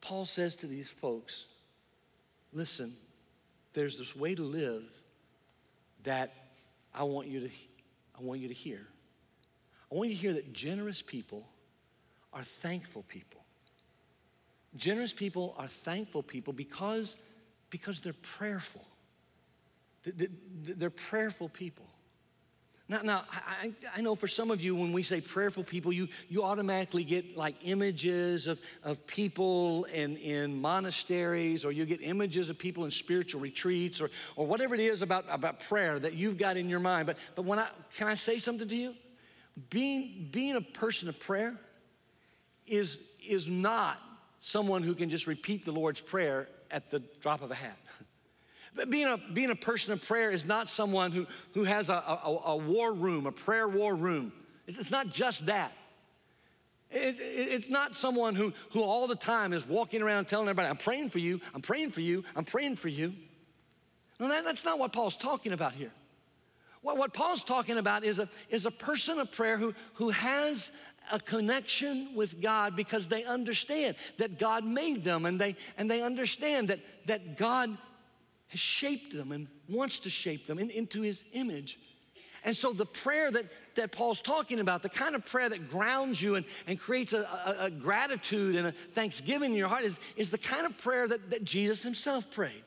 Paul 0.00 0.26
says 0.26 0.56
to 0.56 0.66
these 0.66 0.88
folks, 0.88 1.46
listen, 2.52 2.94
there's 3.72 3.98
this 3.98 4.16
way 4.16 4.34
to 4.34 4.42
live 4.42 4.84
that 6.02 6.32
I 6.94 7.04
want 7.04 7.28
you 7.28 7.40
to, 7.40 7.50
I 8.18 8.22
want 8.22 8.40
you 8.40 8.48
to 8.48 8.54
hear. 8.54 8.80
I 9.90 9.94
want 9.94 10.10
you 10.10 10.16
to 10.16 10.20
hear 10.20 10.32
that 10.34 10.52
generous 10.52 11.02
people 11.02 11.46
are 12.32 12.42
thankful 12.42 13.04
people. 13.08 13.40
Generous 14.76 15.12
people 15.12 15.54
are 15.58 15.68
thankful 15.68 16.22
people 16.22 16.52
because, 16.52 17.16
because 17.70 18.00
they're 18.00 18.14
prayerful. 18.22 18.84
They're 20.04 20.90
prayerful 20.90 21.50
people. 21.50 21.84
Now, 22.92 23.00
now 23.02 23.24
I, 23.32 23.72
I 23.96 24.02
know 24.02 24.14
for 24.14 24.28
some 24.28 24.50
of 24.50 24.60
you, 24.60 24.76
when 24.76 24.92
we 24.92 25.02
say 25.02 25.22
prayerful 25.22 25.64
people, 25.64 25.94
you, 25.94 26.08
you 26.28 26.42
automatically 26.42 27.04
get 27.04 27.38
like 27.38 27.54
images 27.62 28.46
of, 28.46 28.58
of 28.84 29.06
people 29.06 29.84
in, 29.84 30.18
in 30.18 30.60
monasteries, 30.60 31.64
or 31.64 31.72
you 31.72 31.86
get 31.86 32.02
images 32.02 32.50
of 32.50 32.58
people 32.58 32.84
in 32.84 32.90
spiritual 32.90 33.40
retreats, 33.40 34.02
or, 34.02 34.10
or 34.36 34.46
whatever 34.46 34.74
it 34.74 34.80
is 34.80 35.00
about, 35.00 35.24
about 35.30 35.60
prayer 35.60 35.98
that 35.98 36.12
you've 36.12 36.36
got 36.36 36.58
in 36.58 36.68
your 36.68 36.80
mind. 36.80 37.06
But, 37.06 37.16
but 37.34 37.46
when 37.46 37.58
I, 37.58 37.68
can 37.96 38.08
I 38.08 38.14
say 38.14 38.38
something 38.38 38.68
to 38.68 38.76
you? 38.76 38.94
Being, 39.70 40.28
being 40.30 40.56
a 40.56 40.60
person 40.60 41.08
of 41.08 41.18
prayer 41.18 41.58
is, 42.66 42.98
is 43.26 43.48
not 43.48 43.98
someone 44.38 44.82
who 44.82 44.94
can 44.94 45.08
just 45.08 45.26
repeat 45.26 45.64
the 45.64 45.72
Lord's 45.72 46.00
Prayer 46.00 46.46
at 46.70 46.90
the 46.90 47.02
drop 47.22 47.40
of 47.40 47.50
a 47.50 47.54
hat. 47.54 47.78
Being 48.88 49.06
a, 49.06 49.18
being 49.32 49.50
a 49.50 49.56
person 49.56 49.92
of 49.92 50.02
prayer 50.02 50.30
is 50.30 50.46
not 50.46 50.66
someone 50.66 51.12
who, 51.12 51.26
who 51.52 51.64
has 51.64 51.88
a, 51.90 51.92
a, 51.92 52.40
a 52.46 52.56
war 52.56 52.92
room, 52.94 53.26
a 53.26 53.32
prayer 53.32 53.68
war 53.68 53.94
room. 53.94 54.32
It's, 54.66 54.78
it's 54.78 54.90
not 54.90 55.08
just 55.08 55.46
that. 55.46 55.72
It, 56.90 57.20
it, 57.20 57.20
it's 57.20 57.68
not 57.68 57.94
someone 57.96 58.34
who, 58.34 58.52
who 58.70 58.82
all 58.82 59.06
the 59.06 59.16
time 59.16 59.52
is 59.52 59.66
walking 59.66 60.02
around 60.02 60.26
telling 60.26 60.48
everybody, 60.48 60.68
I'm 60.68 60.76
praying 60.76 61.10
for 61.10 61.18
you, 61.18 61.40
I'm 61.54 61.62
praying 61.62 61.90
for 61.90 62.00
you, 62.00 62.24
I'm 62.34 62.44
praying 62.44 62.76
for 62.76 62.88
you. 62.88 63.14
No, 64.18 64.28
that, 64.28 64.44
that's 64.44 64.64
not 64.64 64.78
what 64.78 64.92
Paul's 64.92 65.16
talking 65.16 65.52
about 65.52 65.72
here. 65.72 65.92
What, 66.82 66.96
what 66.96 67.12
Paul's 67.12 67.44
talking 67.44 67.78
about 67.78 68.04
is 68.04 68.18
a, 68.18 68.28
is 68.48 68.66
a 68.66 68.70
person 68.70 69.18
of 69.18 69.32
prayer 69.32 69.56
who, 69.56 69.74
who 69.94 70.10
has 70.10 70.70
a 71.10 71.18
connection 71.18 72.14
with 72.14 72.40
God 72.40 72.76
because 72.76 73.08
they 73.08 73.24
understand 73.24 73.96
that 74.18 74.38
God 74.38 74.64
made 74.64 75.04
them 75.04 75.26
and 75.26 75.40
they, 75.40 75.56
and 75.76 75.90
they 75.90 76.02
understand 76.02 76.68
that, 76.68 76.80
that 77.06 77.36
God 77.36 77.76
has 78.52 78.60
shaped 78.60 79.12
them 79.12 79.32
and 79.32 79.48
wants 79.68 79.98
to 80.00 80.10
shape 80.10 80.46
them 80.46 80.58
in, 80.58 80.70
into 80.70 81.02
his 81.02 81.24
image. 81.32 81.78
And 82.44 82.56
so 82.56 82.72
the 82.72 82.86
prayer 82.86 83.30
that, 83.30 83.46
that 83.76 83.92
Paul's 83.92 84.20
talking 84.20 84.60
about, 84.60 84.82
the 84.82 84.88
kind 84.88 85.14
of 85.14 85.24
prayer 85.24 85.48
that 85.48 85.70
grounds 85.70 86.20
you 86.20 86.34
and, 86.34 86.44
and 86.66 86.78
creates 86.78 87.12
a, 87.12 87.20
a, 87.20 87.64
a 87.66 87.70
gratitude 87.70 88.56
and 88.56 88.66
a 88.66 88.72
thanksgiving 88.72 89.52
in 89.52 89.56
your 89.56 89.68
heart 89.68 89.84
is, 89.84 89.98
is 90.16 90.30
the 90.30 90.38
kind 90.38 90.66
of 90.66 90.76
prayer 90.78 91.08
that, 91.08 91.30
that 91.30 91.44
Jesus 91.44 91.82
himself 91.82 92.30
prayed. 92.30 92.62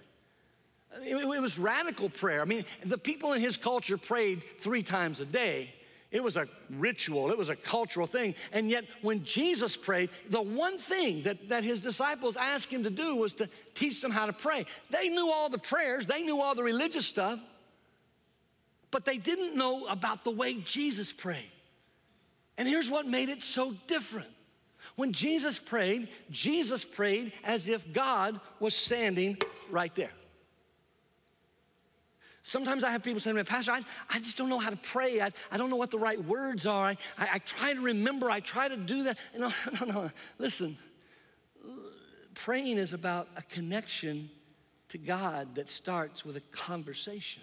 It, 1.03 1.15
it 1.15 1.41
was 1.41 1.59
radical 1.59 2.09
prayer. 2.09 2.41
I 2.41 2.45
mean, 2.45 2.65
the 2.85 2.97
people 2.97 3.33
in 3.33 3.41
his 3.41 3.57
culture 3.57 3.97
prayed 3.97 4.43
three 4.59 4.83
times 4.83 5.19
a 5.19 5.25
day. 5.25 5.73
It 6.15 6.23
was 6.23 6.37
a 6.37 6.47
ritual, 6.69 7.29
it 7.29 7.37
was 7.37 7.49
a 7.49 7.57
cultural 7.57 8.07
thing. 8.07 8.35
And 8.53 8.69
yet, 8.69 8.85
when 9.01 9.25
Jesus 9.25 9.75
prayed, 9.75 10.09
the 10.29 10.41
one 10.41 10.79
thing 10.79 11.23
that, 11.23 11.49
that 11.49 11.65
his 11.65 11.81
disciples 11.81 12.37
asked 12.37 12.69
him 12.69 12.85
to 12.85 12.89
do 12.89 13.17
was 13.17 13.33
to 13.33 13.49
teach 13.73 14.01
them 14.01 14.11
how 14.11 14.25
to 14.25 14.31
pray. 14.31 14.65
They 14.89 15.09
knew 15.09 15.29
all 15.29 15.49
the 15.49 15.57
prayers, 15.57 16.05
they 16.05 16.23
knew 16.23 16.39
all 16.39 16.55
the 16.55 16.63
religious 16.63 17.05
stuff, 17.05 17.37
but 18.91 19.03
they 19.03 19.17
didn't 19.17 19.57
know 19.57 19.87
about 19.87 20.23
the 20.23 20.31
way 20.31 20.53
Jesus 20.53 21.11
prayed. 21.11 21.51
And 22.57 22.65
here's 22.65 22.89
what 22.89 23.05
made 23.05 23.27
it 23.27 23.41
so 23.41 23.75
different. 23.85 24.29
When 24.95 25.11
Jesus 25.11 25.59
prayed, 25.59 26.07
Jesus 26.31 26.85
prayed 26.85 27.33
as 27.43 27.67
if 27.67 27.91
God 27.91 28.39
was 28.61 28.73
standing 28.73 29.37
right 29.69 29.93
there. 29.95 30.13
Sometimes 32.47 32.83
I 32.83 32.91
have 32.91 33.01
people 33.01 33.19
say 33.19 33.31
to 33.31 33.35
me, 33.35 33.41
Pastor, 33.41 33.71
I, 33.71 33.81
I 34.07 34.19
just 34.19 34.37
don't 34.37 34.49
know 34.49 34.59
how 34.59 34.69
to 34.69 34.77
pray. 34.77 35.19
I, 35.19 35.31
I 35.51 35.57
don't 35.57 35.71
know 35.71 35.77
what 35.77 35.89
the 35.89 35.97
right 35.97 36.23
words 36.23 36.67
are. 36.67 36.89
I, 36.89 36.97
I, 37.17 37.27
I 37.33 37.37
try 37.39 37.73
to 37.73 37.81
remember, 37.81 38.29
I 38.29 38.39
try 38.39 38.67
to 38.67 38.77
do 38.77 39.05
that. 39.05 39.17
No, 39.35 39.51
no, 39.81 39.85
no. 39.87 40.11
Listen, 40.37 40.77
praying 42.35 42.77
is 42.77 42.93
about 42.93 43.29
a 43.35 43.41
connection 43.41 44.29
to 44.89 44.99
God 44.99 45.55
that 45.55 45.71
starts 45.71 46.23
with 46.23 46.35
a 46.35 46.41
conversation. 46.51 47.41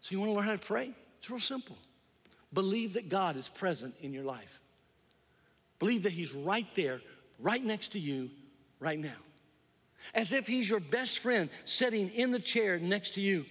So 0.00 0.08
you 0.10 0.18
want 0.18 0.32
to 0.32 0.34
learn 0.34 0.46
how 0.46 0.52
to 0.52 0.58
pray? 0.58 0.92
It's 1.20 1.30
real 1.30 1.38
simple. 1.38 1.76
Believe 2.52 2.94
that 2.94 3.08
God 3.08 3.36
is 3.36 3.48
present 3.48 3.94
in 4.00 4.12
your 4.12 4.24
life. 4.24 4.60
Believe 5.78 6.02
that 6.02 6.12
He's 6.12 6.34
right 6.34 6.66
there, 6.74 7.02
right 7.38 7.64
next 7.64 7.92
to 7.92 8.00
you, 8.00 8.30
right 8.80 8.98
now. 8.98 9.20
As 10.12 10.32
if 10.32 10.48
He's 10.48 10.68
your 10.68 10.80
best 10.80 11.20
friend 11.20 11.50
sitting 11.64 12.08
in 12.08 12.32
the 12.32 12.40
chair 12.40 12.80
next 12.80 13.14
to 13.14 13.20
you 13.20 13.44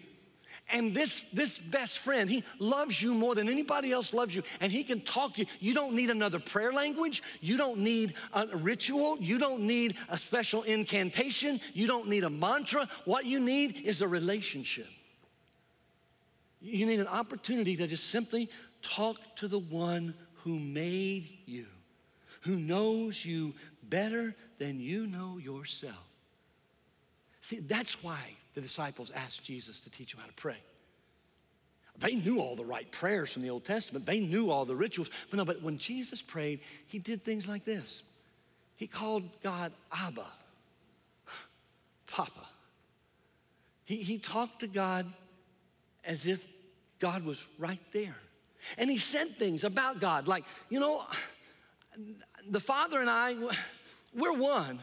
and 0.72 0.96
this, 0.96 1.24
this 1.32 1.58
best 1.58 2.00
friend, 2.00 2.30
he 2.30 2.44
loves 2.58 3.00
you 3.02 3.14
more 3.14 3.36
than 3.36 3.48
anybody 3.50 3.92
else 3.92 4.14
loves 4.14 4.34
you, 4.34 4.42
and 4.60 4.72
he 4.72 4.84
can 4.84 5.02
talk 5.02 5.36
to 5.36 5.42
you. 5.42 5.48
You 5.60 5.74
don't 5.74 5.94
need 5.94 6.10
another 6.10 6.40
prayer 6.40 6.74
language. 6.74 7.22
You 7.40 7.58
don't 7.58 7.80
need 7.80 8.16
a 8.34 8.48
ritual. 8.58 9.18
You 9.20 9.38
don't 9.38 9.62
need 9.62 9.96
a 10.10 10.18
special 10.18 10.64
incantation. 10.64 11.62
You 11.74 11.86
don't 11.86 12.08
need 12.08 12.24
a 12.24 12.30
mantra. 12.30 12.90
What 13.06 13.26
you 13.26 13.40
need 13.40 13.82
is 13.86 14.02
a 14.02 14.08
relationship. 14.08 14.88
You 16.62 16.88
need 16.88 17.00
an 17.00 17.08
opportunity 17.08 17.76
to 17.76 17.86
just 17.86 18.10
simply 18.10 18.50
talk 18.82 19.18
to 19.36 19.48
the 19.48 19.60
one 19.60 20.16
who 20.38 20.60
made 20.60 21.30
you, 21.46 21.68
who 22.42 22.58
knows 22.58 23.24
you 23.24 23.54
better 23.84 24.36
than 24.58 24.80
you 24.80 25.06
know 25.06 25.38
yourself. 25.38 25.94
See, 27.42 27.60
that's 27.60 28.04
why 28.04 28.36
the 28.56 28.62
disciples 28.62 29.12
asked 29.14 29.44
Jesus 29.44 29.80
to 29.82 29.92
teach 29.92 30.12
them 30.12 30.22
how 30.22 30.28
to 30.28 30.34
pray. 30.34 30.58
They 31.98 32.16
knew 32.16 32.42
all 32.42 32.56
the 32.56 32.66
right 32.66 32.90
prayers 32.92 33.32
from 33.32 33.42
the 33.42 33.50
Old 33.50 33.64
Testament. 33.64 34.06
They 34.06 34.20
knew 34.20 34.50
all 34.50 34.66
the 34.66 34.76
rituals. 34.76 35.10
But 35.30 35.38
no, 35.38 35.46
but 35.46 35.62
when 35.62 35.78
Jesus 35.78 36.22
prayed, 36.22 36.60
he 36.88 37.00
did 37.00 37.24
things 37.24 37.48
like 37.48 37.64
this. 37.64 38.02
He 38.76 38.88
called 38.88 39.24
God 39.42 39.72
Abba, 39.94 40.26
Papa. 42.08 42.48
He, 43.86 43.98
he 43.98 44.18
talked 44.18 44.60
to 44.60 44.68
God 44.68 45.06
as 46.04 46.26
if 46.26 46.46
God 47.00 47.24
was 47.24 47.46
right 47.58 47.80
there. 47.94 48.16
And 48.78 48.90
he 48.90 48.98
said 48.98 49.38
things 49.38 49.64
about 49.64 50.02
God 50.02 50.28
like, 50.28 50.44
you 50.70 50.80
know, 50.80 51.06
the 52.50 52.60
Father 52.60 53.00
and 53.00 53.10
I, 53.10 53.36
we're 54.14 54.34
one. 54.34 54.80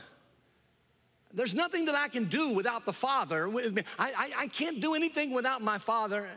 There's 1.34 1.54
nothing 1.54 1.86
that 1.86 1.94
I 1.94 2.08
can 2.08 2.26
do 2.26 2.50
without 2.50 2.84
the 2.84 2.92
Father 2.92 3.48
with 3.48 3.74
me. 3.74 3.82
I, 3.98 4.12
I, 4.12 4.42
I 4.42 4.46
can't 4.48 4.80
do 4.80 4.94
anything 4.94 5.32
without 5.32 5.62
my 5.62 5.78
Father. 5.78 6.28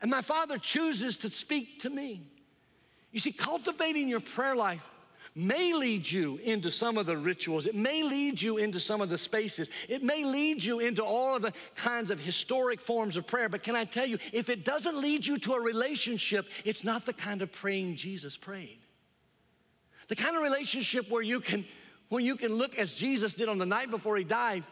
And 0.00 0.10
my 0.10 0.22
Father 0.22 0.58
chooses 0.58 1.16
to 1.18 1.30
speak 1.30 1.80
to 1.80 1.90
me. 1.90 2.22
You 3.10 3.20
see, 3.20 3.32
cultivating 3.32 4.08
your 4.08 4.20
prayer 4.20 4.54
life 4.54 4.82
may 5.34 5.72
lead 5.72 6.08
you 6.08 6.38
into 6.44 6.70
some 6.70 6.96
of 6.96 7.06
the 7.06 7.16
rituals. 7.16 7.66
It 7.66 7.74
may 7.74 8.04
lead 8.04 8.40
you 8.40 8.58
into 8.58 8.78
some 8.78 9.00
of 9.00 9.08
the 9.08 9.18
spaces. 9.18 9.68
It 9.88 10.02
may 10.02 10.24
lead 10.24 10.62
you 10.62 10.78
into 10.78 11.02
all 11.02 11.34
of 11.34 11.42
the 11.42 11.52
kinds 11.74 12.12
of 12.12 12.20
historic 12.20 12.80
forms 12.80 13.16
of 13.16 13.26
prayer. 13.26 13.48
But 13.48 13.62
can 13.64 13.74
I 13.74 13.84
tell 13.84 14.06
you, 14.06 14.18
if 14.32 14.48
it 14.48 14.64
doesn't 14.64 14.96
lead 14.96 15.26
you 15.26 15.38
to 15.38 15.54
a 15.54 15.60
relationship, 15.60 16.46
it's 16.64 16.84
not 16.84 17.04
the 17.04 17.12
kind 17.12 17.42
of 17.42 17.50
praying 17.50 17.96
Jesus 17.96 18.36
prayed. 18.36 18.78
The 20.08 20.16
kind 20.16 20.36
of 20.36 20.42
relationship 20.42 21.10
where 21.10 21.22
you 21.22 21.40
can, 21.40 21.64
where 22.14 22.22
you 22.22 22.36
can 22.36 22.54
look 22.54 22.78
as 22.78 22.94
Jesus 22.94 23.34
did 23.34 23.48
on 23.48 23.58
the 23.58 23.66
night 23.66 23.90
before 23.90 24.16
he 24.16 24.22
died 24.22 24.62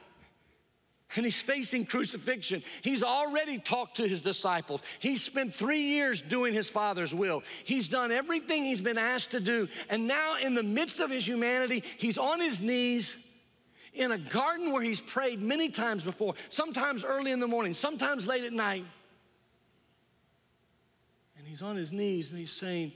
and 1.16 1.24
he's 1.24 1.42
facing 1.42 1.84
crucifixion. 1.84 2.62
He's 2.82 3.02
already 3.02 3.58
talked 3.58 3.96
to 3.96 4.06
his 4.06 4.20
disciples. 4.20 4.80
He's 5.00 5.24
spent 5.24 5.56
three 5.56 5.80
years 5.80 6.22
doing 6.22 6.54
his 6.54 6.70
Father's 6.70 7.12
will. 7.12 7.42
He's 7.64 7.88
done 7.88 8.12
everything 8.12 8.64
he's 8.64 8.80
been 8.80 8.96
asked 8.96 9.32
to 9.32 9.40
do. 9.40 9.66
And 9.90 10.06
now, 10.06 10.36
in 10.38 10.54
the 10.54 10.62
midst 10.62 11.00
of 11.00 11.10
his 11.10 11.26
humanity, 11.26 11.82
he's 11.98 12.16
on 12.16 12.40
his 12.40 12.60
knees 12.60 13.16
in 13.92 14.12
a 14.12 14.18
garden 14.18 14.70
where 14.70 14.82
he's 14.82 15.00
prayed 15.00 15.42
many 15.42 15.68
times 15.68 16.04
before, 16.04 16.34
sometimes 16.48 17.02
early 17.02 17.32
in 17.32 17.40
the 17.40 17.48
morning, 17.48 17.74
sometimes 17.74 18.24
late 18.24 18.44
at 18.44 18.52
night. 18.52 18.84
And 21.36 21.44
he's 21.44 21.60
on 21.60 21.74
his 21.74 21.90
knees 21.90 22.30
and 22.30 22.38
he's 22.38 22.52
saying, 22.52 22.92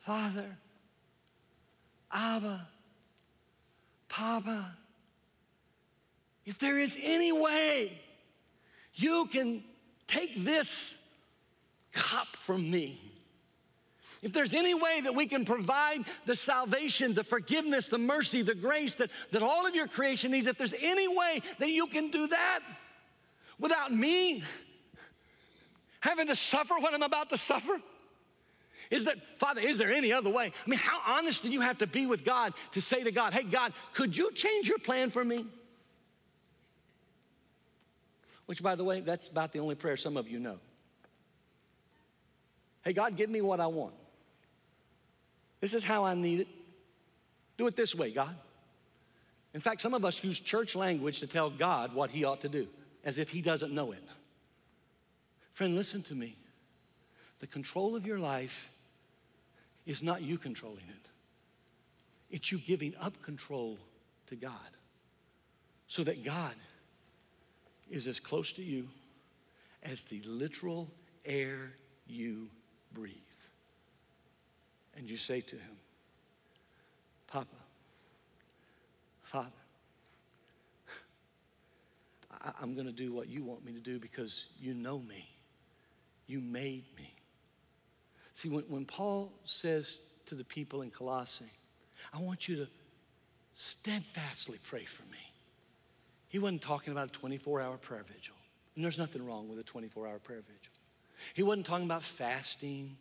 Father, 0.00 0.58
Abba, 2.12 2.68
Papa, 4.14 4.70
if 6.46 6.56
there 6.60 6.78
is 6.78 6.96
any 7.02 7.32
way 7.32 7.90
you 8.94 9.26
can 9.32 9.64
take 10.06 10.44
this 10.44 10.94
cup 11.92 12.28
from 12.36 12.70
me, 12.70 13.00
if 14.22 14.32
there's 14.32 14.54
any 14.54 14.72
way 14.72 15.00
that 15.00 15.16
we 15.16 15.26
can 15.26 15.44
provide 15.44 16.04
the 16.26 16.36
salvation, 16.36 17.12
the 17.12 17.24
forgiveness, 17.24 17.88
the 17.88 17.98
mercy, 17.98 18.42
the 18.42 18.54
grace 18.54 18.94
that, 18.94 19.10
that 19.32 19.42
all 19.42 19.66
of 19.66 19.74
your 19.74 19.88
creation 19.88 20.30
needs, 20.30 20.46
if 20.46 20.56
there's 20.58 20.74
any 20.80 21.08
way 21.08 21.42
that 21.58 21.70
you 21.70 21.88
can 21.88 22.12
do 22.12 22.28
that 22.28 22.60
without 23.58 23.92
me 23.92 24.44
having 25.98 26.28
to 26.28 26.36
suffer 26.36 26.74
what 26.78 26.94
I'm 26.94 27.02
about 27.02 27.30
to 27.30 27.36
suffer, 27.36 27.80
is 28.90 29.04
that, 29.04 29.16
Father, 29.38 29.60
is 29.60 29.78
there 29.78 29.90
any 29.90 30.12
other 30.12 30.30
way? 30.30 30.46
I 30.46 30.70
mean, 30.70 30.78
how 30.78 31.00
honest 31.06 31.42
do 31.42 31.50
you 31.50 31.60
have 31.60 31.78
to 31.78 31.86
be 31.86 32.06
with 32.06 32.24
God 32.24 32.54
to 32.72 32.80
say 32.80 33.02
to 33.02 33.12
God, 33.12 33.32
hey, 33.32 33.42
God, 33.42 33.72
could 33.92 34.16
you 34.16 34.32
change 34.32 34.68
your 34.68 34.78
plan 34.78 35.10
for 35.10 35.24
me? 35.24 35.46
Which, 38.46 38.62
by 38.62 38.74
the 38.74 38.84
way, 38.84 39.00
that's 39.00 39.28
about 39.28 39.52
the 39.52 39.60
only 39.60 39.74
prayer 39.74 39.96
some 39.96 40.16
of 40.16 40.28
you 40.28 40.38
know. 40.38 40.58
Hey, 42.82 42.92
God, 42.92 43.16
give 43.16 43.30
me 43.30 43.40
what 43.40 43.60
I 43.60 43.66
want. 43.66 43.94
This 45.60 45.72
is 45.72 45.82
how 45.82 46.04
I 46.04 46.14
need 46.14 46.40
it. 46.40 46.48
Do 47.56 47.66
it 47.66 47.76
this 47.76 47.94
way, 47.94 48.10
God. 48.10 48.34
In 49.54 49.60
fact, 49.60 49.80
some 49.80 49.94
of 49.94 50.04
us 50.04 50.22
use 50.22 50.38
church 50.38 50.74
language 50.74 51.20
to 51.20 51.26
tell 51.26 51.48
God 51.48 51.94
what 51.94 52.10
He 52.10 52.24
ought 52.24 52.42
to 52.42 52.48
do, 52.48 52.66
as 53.04 53.18
if 53.18 53.30
He 53.30 53.40
doesn't 53.40 53.72
know 53.72 53.92
it. 53.92 54.02
Friend, 55.54 55.74
listen 55.74 56.02
to 56.02 56.14
me. 56.14 56.36
The 57.38 57.46
control 57.46 57.96
of 57.96 58.06
your 58.06 58.18
life 58.18 58.68
is 59.86 60.02
not 60.02 60.22
you 60.22 60.38
controlling 60.38 60.88
it, 60.88 61.08
it's 62.30 62.50
you 62.50 62.58
giving 62.58 62.94
up 63.00 63.20
control 63.22 63.78
to 64.26 64.36
God 64.36 64.52
so 65.86 66.02
that 66.04 66.24
God 66.24 66.54
is 67.90 68.06
as 68.06 68.18
close 68.18 68.52
to 68.54 68.62
you 68.62 68.88
as 69.82 70.02
the 70.04 70.20
literal 70.24 70.90
air 71.24 71.72
you 72.06 72.48
breathe. 72.92 73.14
And 74.96 75.08
you 75.08 75.16
say 75.16 75.40
to 75.40 75.56
him, 75.56 75.76
Papa, 77.26 77.48
Father, 79.22 79.50
I, 82.42 82.52
am 82.62 82.74
going 82.74 82.86
to 82.86 82.92
do 82.92 83.12
what 83.12 83.28
you 83.28 83.42
want 83.42 83.64
me 83.64 83.72
to 83.72 83.80
do 83.80 83.98
because 83.98 84.46
you 84.60 84.74
know 84.74 84.98
me. 84.98 85.28
You 86.26 86.40
made 86.40 86.84
me. 86.96 87.13
See, 88.34 88.48
when, 88.48 88.64
when 88.64 88.84
Paul 88.84 89.32
says 89.44 90.00
to 90.26 90.34
the 90.34 90.44
people 90.44 90.82
in 90.82 90.90
Colossae, 90.90 91.50
I 92.12 92.20
want 92.20 92.48
you 92.48 92.56
to 92.56 92.68
steadfastly 93.54 94.58
pray 94.68 94.84
for 94.84 95.04
me. 95.04 95.18
He 96.28 96.40
wasn't 96.40 96.62
talking 96.62 96.92
about 96.92 97.08
a 97.08 97.12
24 97.12 97.60
hour 97.60 97.76
prayer 97.76 98.04
vigil. 98.06 98.34
And 98.74 98.84
there's 98.84 98.98
nothing 98.98 99.24
wrong 99.24 99.48
with 99.48 99.60
a 99.60 99.62
24 99.62 100.08
hour 100.08 100.18
prayer 100.18 100.40
vigil. 100.40 100.72
He 101.32 101.44
wasn't 101.44 101.64
talking 101.64 101.84
about 101.84 102.02
fasting. 102.02 102.96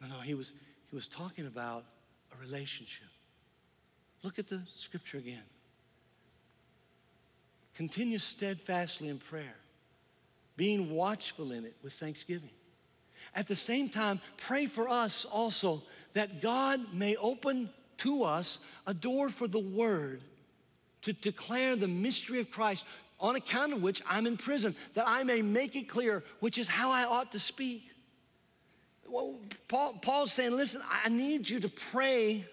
No, 0.00 0.06
no, 0.06 0.20
he 0.20 0.34
was, 0.34 0.52
he 0.88 0.94
was 0.94 1.08
talking 1.08 1.46
about 1.46 1.84
a 2.32 2.40
relationship. 2.40 3.08
Look 4.22 4.38
at 4.38 4.46
the 4.48 4.62
scripture 4.76 5.18
again. 5.18 5.42
Continue 7.74 8.18
steadfastly 8.18 9.08
in 9.08 9.18
prayer, 9.18 9.56
being 10.56 10.90
watchful 10.90 11.50
in 11.50 11.64
it 11.64 11.74
with 11.82 11.94
thanksgiving. 11.94 12.50
At 13.34 13.48
the 13.48 13.56
same 13.56 13.88
time, 13.88 14.20
pray 14.36 14.66
for 14.66 14.88
us 14.88 15.24
also 15.24 15.82
that 16.12 16.42
God 16.42 16.80
may 16.92 17.16
open 17.16 17.70
to 17.98 18.24
us 18.24 18.58
a 18.86 18.94
door 18.94 19.30
for 19.30 19.48
the 19.48 19.58
word 19.58 20.20
to 21.02 21.12
declare 21.12 21.76
the 21.76 21.88
mystery 21.88 22.38
of 22.40 22.50
Christ, 22.50 22.84
on 23.20 23.36
account 23.36 23.72
of 23.72 23.82
which 23.82 24.02
I'm 24.06 24.26
in 24.26 24.36
prison, 24.36 24.74
that 24.94 25.04
I 25.06 25.22
may 25.24 25.42
make 25.42 25.76
it 25.76 25.88
clear, 25.88 26.24
which 26.40 26.58
is 26.58 26.68
how 26.68 26.90
I 26.90 27.04
ought 27.04 27.32
to 27.32 27.38
speak. 27.38 27.84
Well, 29.08 29.38
Paul, 29.68 29.94
Paul's 30.00 30.32
saying, 30.32 30.52
listen, 30.52 30.80
I 31.04 31.08
need 31.08 31.48
you 31.48 31.60
to 31.60 31.68
pray, 31.68 32.44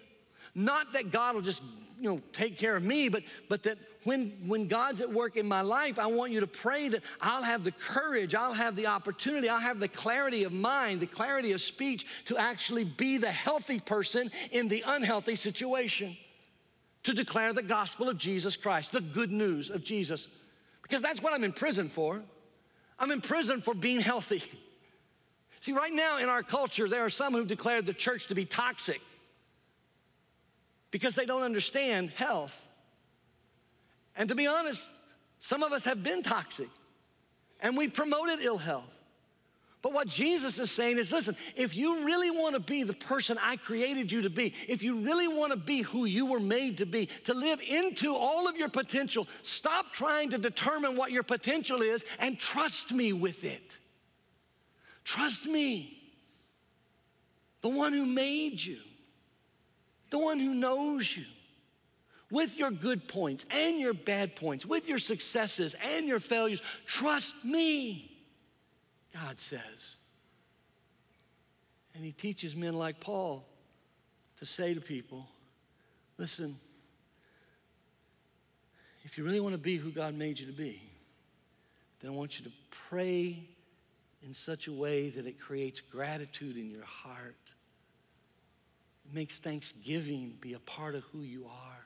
not 0.54 0.92
that 0.92 1.10
God 1.10 1.34
will 1.34 1.42
just 1.42 1.62
you 2.00 2.10
know, 2.10 2.20
take 2.32 2.56
care 2.56 2.76
of 2.76 2.82
me, 2.82 3.08
but, 3.08 3.22
but 3.48 3.62
that 3.64 3.78
when, 4.04 4.32
when 4.46 4.66
God's 4.66 5.00
at 5.00 5.12
work 5.12 5.36
in 5.36 5.46
my 5.46 5.60
life, 5.60 5.98
I 5.98 6.06
want 6.06 6.32
you 6.32 6.40
to 6.40 6.46
pray 6.46 6.88
that 6.88 7.02
I'll 7.20 7.42
have 7.42 7.64
the 7.64 7.72
courage, 7.72 8.34
I'll 8.34 8.54
have 8.54 8.74
the 8.74 8.86
opportunity, 8.86 9.48
I'll 9.48 9.58
have 9.58 9.78
the 9.78 9.88
clarity 9.88 10.44
of 10.44 10.52
mind, 10.52 11.00
the 11.00 11.06
clarity 11.06 11.52
of 11.52 11.60
speech 11.60 12.06
to 12.26 12.38
actually 12.38 12.84
be 12.84 13.18
the 13.18 13.30
healthy 13.30 13.78
person 13.78 14.30
in 14.50 14.68
the 14.68 14.82
unhealthy 14.86 15.36
situation 15.36 16.16
to 17.02 17.12
declare 17.12 17.52
the 17.52 17.62
gospel 17.62 18.08
of 18.08 18.16
Jesus 18.16 18.56
Christ, 18.56 18.92
the 18.92 19.00
good 19.00 19.30
news 19.30 19.70
of 19.70 19.84
Jesus. 19.84 20.28
Because 20.82 21.02
that's 21.02 21.22
what 21.22 21.32
I'm 21.32 21.44
in 21.44 21.52
prison 21.52 21.88
for. 21.88 22.22
I'm 22.98 23.10
in 23.10 23.20
prison 23.20 23.62
for 23.62 23.74
being 23.74 24.00
healthy. 24.00 24.42
See, 25.60 25.72
right 25.72 25.92
now 25.92 26.18
in 26.18 26.28
our 26.28 26.42
culture, 26.42 26.88
there 26.88 27.04
are 27.04 27.10
some 27.10 27.34
who've 27.34 27.46
declared 27.46 27.86
the 27.86 27.92
church 27.92 28.28
to 28.28 28.34
be 28.34 28.46
toxic 28.46 29.00
because 30.90 31.14
they 31.14 31.26
don't 31.26 31.42
understand 31.42 32.10
health. 32.10 32.66
And 34.20 34.28
to 34.28 34.34
be 34.34 34.46
honest, 34.46 34.86
some 35.38 35.62
of 35.62 35.72
us 35.72 35.86
have 35.86 36.02
been 36.02 36.22
toxic 36.22 36.68
and 37.62 37.74
we 37.74 37.88
promoted 37.88 38.40
ill 38.42 38.58
health. 38.58 38.84
But 39.80 39.94
what 39.94 40.08
Jesus 40.08 40.58
is 40.58 40.70
saying 40.70 40.98
is 40.98 41.10
listen, 41.10 41.34
if 41.56 41.74
you 41.74 42.04
really 42.04 42.30
want 42.30 42.54
to 42.54 42.60
be 42.60 42.82
the 42.82 42.92
person 42.92 43.38
I 43.40 43.56
created 43.56 44.12
you 44.12 44.20
to 44.20 44.28
be, 44.28 44.52
if 44.68 44.82
you 44.82 45.00
really 45.00 45.26
want 45.26 45.52
to 45.52 45.58
be 45.58 45.80
who 45.80 46.04
you 46.04 46.26
were 46.26 46.38
made 46.38 46.76
to 46.78 46.84
be, 46.84 47.06
to 47.24 47.32
live 47.32 47.62
into 47.66 48.14
all 48.14 48.46
of 48.46 48.58
your 48.58 48.68
potential, 48.68 49.26
stop 49.40 49.94
trying 49.94 50.28
to 50.32 50.38
determine 50.38 50.96
what 50.96 51.12
your 51.12 51.22
potential 51.22 51.80
is 51.80 52.04
and 52.18 52.38
trust 52.38 52.92
me 52.92 53.14
with 53.14 53.42
it. 53.42 53.78
Trust 55.02 55.46
me, 55.46 55.98
the 57.62 57.70
one 57.70 57.94
who 57.94 58.04
made 58.04 58.62
you, 58.62 58.80
the 60.10 60.18
one 60.18 60.38
who 60.38 60.52
knows 60.52 61.16
you. 61.16 61.24
With 62.30 62.56
your 62.56 62.70
good 62.70 63.08
points 63.08 63.44
and 63.50 63.78
your 63.78 63.94
bad 63.94 64.36
points, 64.36 64.64
with 64.64 64.88
your 64.88 64.98
successes 64.98 65.74
and 65.82 66.06
your 66.06 66.20
failures, 66.20 66.62
trust 66.86 67.34
me. 67.44 68.10
God 69.12 69.40
says. 69.40 69.96
And 71.94 72.04
he 72.04 72.12
teaches 72.12 72.54
men 72.54 72.74
like 72.74 73.00
Paul 73.00 73.44
to 74.38 74.46
say 74.46 74.74
to 74.74 74.80
people, 74.80 75.26
listen, 76.18 76.56
if 79.04 79.18
you 79.18 79.24
really 79.24 79.40
want 79.40 79.54
to 79.54 79.58
be 79.58 79.76
who 79.76 79.90
God 79.90 80.14
made 80.14 80.38
you 80.38 80.46
to 80.46 80.52
be, 80.52 80.80
then 82.00 82.12
I 82.12 82.14
want 82.14 82.38
you 82.38 82.44
to 82.44 82.52
pray 82.70 83.42
in 84.22 84.34
such 84.34 84.68
a 84.68 84.72
way 84.72 85.10
that 85.10 85.26
it 85.26 85.40
creates 85.40 85.80
gratitude 85.80 86.56
in 86.56 86.70
your 86.70 86.84
heart. 86.84 87.36
It 89.06 89.14
makes 89.14 89.38
thanksgiving 89.38 90.36
be 90.40 90.54
a 90.54 90.58
part 90.60 90.94
of 90.94 91.02
who 91.04 91.22
you 91.22 91.46
are. 91.46 91.79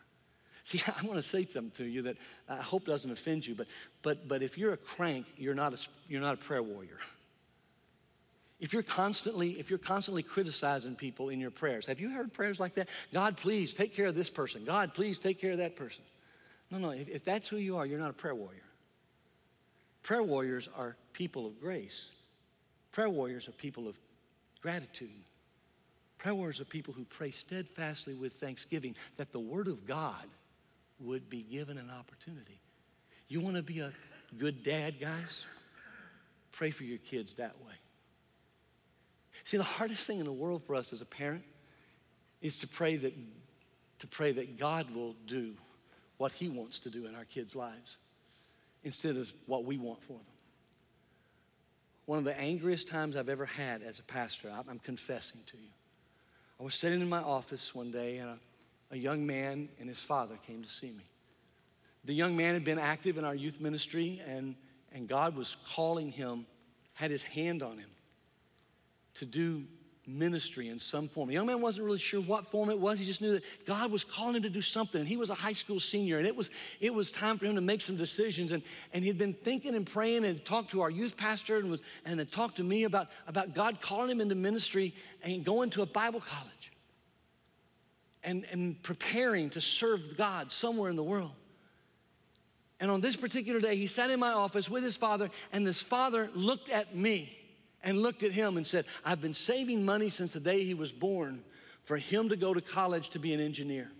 See, 0.64 0.82
I 0.86 1.06
want 1.06 1.18
to 1.18 1.22
say 1.22 1.46
something 1.46 1.70
to 1.84 1.84
you 1.84 2.02
that 2.02 2.16
I 2.48 2.56
hope 2.56 2.86
doesn't 2.86 3.10
offend 3.10 3.46
you, 3.46 3.54
but, 3.54 3.66
but, 4.02 4.26
but 4.26 4.42
if 4.42 4.58
you're 4.58 4.72
a 4.72 4.78
crank, 4.78 5.26
you're 5.36 5.54
not 5.54 5.72
a, 5.72 5.78
you're 6.08 6.20
not 6.20 6.34
a 6.34 6.38
prayer 6.38 6.62
warrior. 6.62 6.98
If 8.60 8.72
you're 8.72 8.82
constantly, 8.82 9.58
if 9.58 9.68
you're 9.68 9.78
constantly 9.78 10.22
criticizing 10.22 10.94
people 10.94 11.28
in 11.28 11.38
your 11.38 11.50
prayers, 11.50 11.86
have 11.86 12.00
you 12.00 12.10
heard 12.10 12.32
prayers 12.32 12.58
like 12.58 12.74
that? 12.74 12.88
God, 13.12 13.36
please 13.36 13.72
take 13.72 13.94
care 13.94 14.06
of 14.06 14.14
this 14.14 14.30
person. 14.30 14.64
God, 14.64 14.94
please 14.94 15.18
take 15.18 15.40
care 15.40 15.52
of 15.52 15.58
that 15.58 15.76
person. 15.76 16.02
No, 16.70 16.78
no, 16.78 16.90
if, 16.90 17.08
if 17.08 17.24
that's 17.24 17.46
who 17.46 17.56
you 17.56 17.76
are, 17.76 17.84
you're 17.84 17.98
not 17.98 18.10
a 18.10 18.14
prayer 18.14 18.34
warrior. 18.34 18.62
Prayer 20.02 20.22
warriors 20.22 20.68
are 20.76 20.96
people 21.12 21.46
of 21.46 21.60
grace. 21.60 22.10
Prayer 22.92 23.10
warriors 23.10 23.48
are 23.48 23.52
people 23.52 23.88
of 23.88 23.96
gratitude. 24.62 25.10
Prayer 26.18 26.34
warriors 26.34 26.60
are 26.60 26.64
people 26.64 26.94
who 26.94 27.04
pray 27.04 27.30
steadfastly 27.30 28.14
with 28.14 28.34
thanksgiving 28.34 28.94
that 29.18 29.32
the 29.32 29.38
Word 29.38 29.66
of 29.66 29.86
God 29.86 30.24
would 31.00 31.28
be 31.28 31.42
given 31.42 31.78
an 31.78 31.90
opportunity. 31.90 32.60
You 33.28 33.40
want 33.40 33.56
to 33.56 33.62
be 33.62 33.80
a 33.80 33.92
good 34.38 34.62
dad, 34.62 35.00
guys? 35.00 35.44
Pray 36.52 36.70
for 36.70 36.84
your 36.84 36.98
kids 36.98 37.34
that 37.34 37.56
way. 37.60 37.72
See, 39.44 39.56
the 39.56 39.62
hardest 39.62 40.06
thing 40.06 40.20
in 40.20 40.24
the 40.24 40.32
world 40.32 40.62
for 40.64 40.74
us 40.74 40.92
as 40.92 41.00
a 41.00 41.06
parent 41.06 41.44
is 42.40 42.56
to 42.56 42.68
pray 42.68 42.96
that, 42.96 43.14
to 43.98 44.06
pray 44.06 44.32
that 44.32 44.58
God 44.58 44.94
will 44.94 45.14
do 45.26 45.54
what 46.18 46.32
He 46.32 46.48
wants 46.48 46.78
to 46.80 46.90
do 46.90 47.06
in 47.06 47.14
our 47.14 47.24
kids' 47.24 47.56
lives 47.56 47.98
instead 48.84 49.16
of 49.16 49.32
what 49.46 49.64
we 49.64 49.78
want 49.78 50.02
for 50.02 50.12
them. 50.12 50.20
One 52.06 52.18
of 52.18 52.24
the 52.24 52.38
angriest 52.38 52.86
times 52.86 53.16
I've 53.16 53.30
ever 53.30 53.46
had 53.46 53.82
as 53.82 53.98
a 53.98 54.02
pastor, 54.02 54.52
I'm 54.68 54.78
confessing 54.78 55.40
to 55.46 55.56
you. 55.56 55.70
I 56.60 56.62
was 56.62 56.74
sitting 56.74 57.00
in 57.00 57.08
my 57.08 57.20
office 57.20 57.74
one 57.74 57.90
day 57.90 58.18
and 58.18 58.30
a, 58.30 58.38
a 58.90 58.96
young 58.96 59.26
man 59.26 59.68
and 59.80 59.88
his 59.88 59.98
father 59.98 60.36
came 60.46 60.62
to 60.62 60.68
see 60.68 60.90
me. 60.90 61.04
The 62.04 62.14
young 62.14 62.36
man 62.36 62.54
had 62.54 62.64
been 62.64 62.78
active 62.78 63.16
in 63.16 63.24
our 63.24 63.34
youth 63.34 63.60
ministry, 63.60 64.20
and, 64.26 64.54
and 64.92 65.08
God 65.08 65.36
was 65.36 65.56
calling 65.72 66.10
him, 66.10 66.46
had 66.92 67.10
his 67.10 67.22
hand 67.22 67.62
on 67.62 67.78
him 67.78 67.90
to 69.14 69.24
do 69.24 69.64
ministry 70.06 70.68
in 70.68 70.78
some 70.78 71.08
form. 71.08 71.28
The 71.28 71.34
young 71.34 71.46
man 71.46 71.62
wasn't 71.62 71.86
really 71.86 71.98
sure 71.98 72.20
what 72.20 72.50
form 72.50 72.68
it 72.68 72.78
was. 72.78 72.98
He 72.98 73.06
just 73.06 73.22
knew 73.22 73.32
that 73.32 73.42
God 73.64 73.90
was 73.90 74.04
calling 74.04 74.36
him 74.36 74.42
to 74.42 74.50
do 74.50 74.60
something. 74.60 75.00
And 75.00 75.08
he 75.08 75.16
was 75.16 75.30
a 75.30 75.34
high 75.34 75.54
school 75.54 75.80
senior, 75.80 76.18
and 76.18 76.26
it 76.26 76.36
was, 76.36 76.50
it 76.78 76.92
was 76.92 77.10
time 77.10 77.38
for 77.38 77.46
him 77.46 77.54
to 77.54 77.62
make 77.62 77.80
some 77.80 77.96
decisions. 77.96 78.52
And, 78.52 78.62
and 78.92 79.02
he'd 79.02 79.16
been 79.16 79.32
thinking 79.32 79.74
and 79.74 79.86
praying 79.86 80.26
and 80.26 80.44
talked 80.44 80.72
to 80.72 80.82
our 80.82 80.90
youth 80.90 81.16
pastor 81.16 81.56
and, 81.56 81.70
was, 81.70 81.80
and 82.04 82.18
had 82.18 82.30
talked 82.30 82.56
to 82.56 82.62
me 82.62 82.84
about, 82.84 83.08
about 83.26 83.54
God 83.54 83.80
calling 83.80 84.10
him 84.10 84.20
into 84.20 84.34
ministry 84.34 84.94
and 85.22 85.42
going 85.42 85.70
to 85.70 85.82
a 85.82 85.86
Bible 85.86 86.20
college 86.20 86.73
and, 88.24 88.46
and 88.50 88.82
preparing 88.82 89.50
to 89.50 89.60
serve 89.60 90.16
God 90.16 90.50
somewhere 90.50 90.90
in 90.90 90.96
the 90.96 91.02
world. 91.02 91.32
And 92.80 92.90
on 92.90 93.00
this 93.00 93.16
particular 93.16 93.60
day, 93.60 93.76
he 93.76 93.86
sat 93.86 94.10
in 94.10 94.18
my 94.18 94.32
office 94.32 94.68
with 94.68 94.82
his 94.82 94.96
father, 94.96 95.30
and 95.52 95.66
this 95.66 95.80
father 95.80 96.28
looked 96.34 96.68
at 96.68 96.94
me 96.94 97.36
and 97.82 98.02
looked 98.02 98.22
at 98.22 98.32
him 98.32 98.56
and 98.56 98.66
said, 98.66 98.86
I've 99.04 99.20
been 99.20 99.34
saving 99.34 99.84
money 99.84 100.08
since 100.08 100.32
the 100.32 100.40
day 100.40 100.64
he 100.64 100.74
was 100.74 100.90
born 100.90 101.44
for 101.84 101.96
him 101.96 102.30
to 102.30 102.36
go 102.36 102.52
to 102.52 102.60
college 102.60 103.10
to 103.10 103.18
be 103.18 103.32
an 103.32 103.40
engineer. 103.40 103.90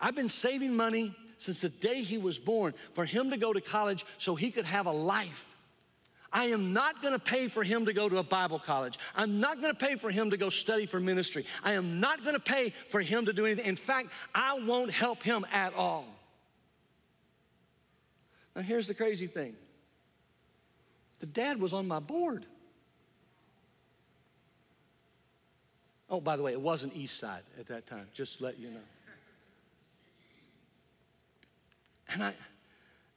I've 0.00 0.16
been 0.16 0.28
saving 0.28 0.74
money 0.74 1.14
since 1.38 1.60
the 1.60 1.68
day 1.68 2.02
he 2.02 2.18
was 2.18 2.38
born 2.38 2.74
for 2.94 3.04
him 3.04 3.30
to 3.30 3.36
go 3.36 3.52
to 3.52 3.60
college 3.60 4.04
so 4.18 4.34
he 4.34 4.50
could 4.50 4.64
have 4.64 4.86
a 4.86 4.92
life. 4.92 5.46
I 6.34 6.46
am 6.46 6.72
not 6.72 7.00
gonna 7.00 7.20
pay 7.20 7.46
for 7.46 7.62
him 7.62 7.86
to 7.86 7.92
go 7.92 8.08
to 8.08 8.18
a 8.18 8.22
Bible 8.24 8.58
college. 8.58 8.98
I'm 9.14 9.38
not 9.38 9.60
gonna 9.62 9.72
pay 9.72 9.94
for 9.94 10.10
him 10.10 10.30
to 10.30 10.36
go 10.36 10.48
study 10.48 10.84
for 10.84 10.98
ministry. 10.98 11.46
I 11.62 11.74
am 11.74 12.00
not 12.00 12.24
gonna 12.24 12.40
pay 12.40 12.74
for 12.90 13.00
him 13.00 13.24
to 13.26 13.32
do 13.32 13.46
anything. 13.46 13.66
In 13.66 13.76
fact, 13.76 14.08
I 14.34 14.58
won't 14.58 14.90
help 14.90 15.22
him 15.22 15.46
at 15.52 15.72
all. 15.74 16.06
Now, 18.56 18.62
here's 18.62 18.88
the 18.88 18.94
crazy 18.94 19.28
thing 19.28 19.54
the 21.20 21.26
dad 21.26 21.60
was 21.60 21.72
on 21.72 21.86
my 21.86 22.00
board. 22.00 22.44
Oh, 26.10 26.20
by 26.20 26.36
the 26.36 26.42
way, 26.42 26.52
it 26.52 26.60
wasn't 26.60 26.94
East 26.96 27.18
Side 27.18 27.42
at 27.58 27.68
that 27.68 27.86
time, 27.86 28.08
just 28.12 28.38
to 28.38 28.44
let 28.44 28.58
you 28.58 28.70
know. 28.70 28.80
And 32.08 32.22
I, 32.24 32.34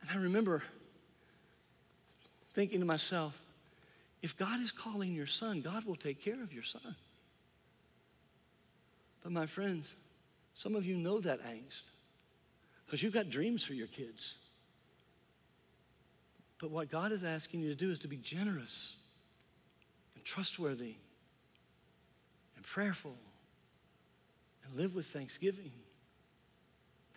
and 0.02 0.10
I 0.12 0.18
remember 0.18 0.64
thinking 2.58 2.80
to 2.80 2.88
myself, 2.88 3.40
if 4.24 4.36
God 4.36 4.60
is 4.60 4.72
calling 4.72 5.14
your 5.14 5.28
son, 5.28 5.62
God 5.62 5.86
will 5.86 5.96
take 5.96 6.20
care 6.20 6.42
of 6.42 6.52
your 6.52 6.64
son. 6.64 6.96
But 9.22 9.32
my 9.32 9.46
friends, 9.46 9.96
some 10.56 10.76
of 10.76 10.84
you 10.84 10.98
know 10.98 11.20
that 11.20 11.40
angst 11.46 11.84
because 12.84 13.04
you've 13.04 13.14
got 13.14 13.30
dreams 13.30 13.64
for 13.64 13.76
your 13.76 13.86
kids. 13.86 14.34
But 16.60 16.72
what 16.72 16.90
God 16.90 17.12
is 17.12 17.24
asking 17.24 17.60
you 17.60 17.70
to 17.70 17.76
do 17.76 17.92
is 17.92 18.00
to 18.00 18.08
be 18.08 18.18
generous 18.18 18.96
and 20.16 20.26
trustworthy 20.26 20.96
and 22.56 22.66
prayerful 22.66 23.14
and 24.66 24.76
live 24.76 24.96
with 24.96 25.06
thanksgiving. 25.06 25.74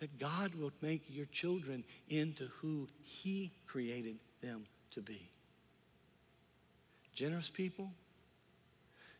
That 0.01 0.19
God 0.19 0.53
will 0.53 0.71
make 0.83 1.01
your 1.09 1.25
children 1.25 1.83
into 2.09 2.45
who 2.59 2.85
He 3.01 3.51
created 3.65 4.17
them 4.43 4.65
to 4.91 5.01
be. 5.01 5.29
Generous 7.13 7.49
people, 7.49 7.91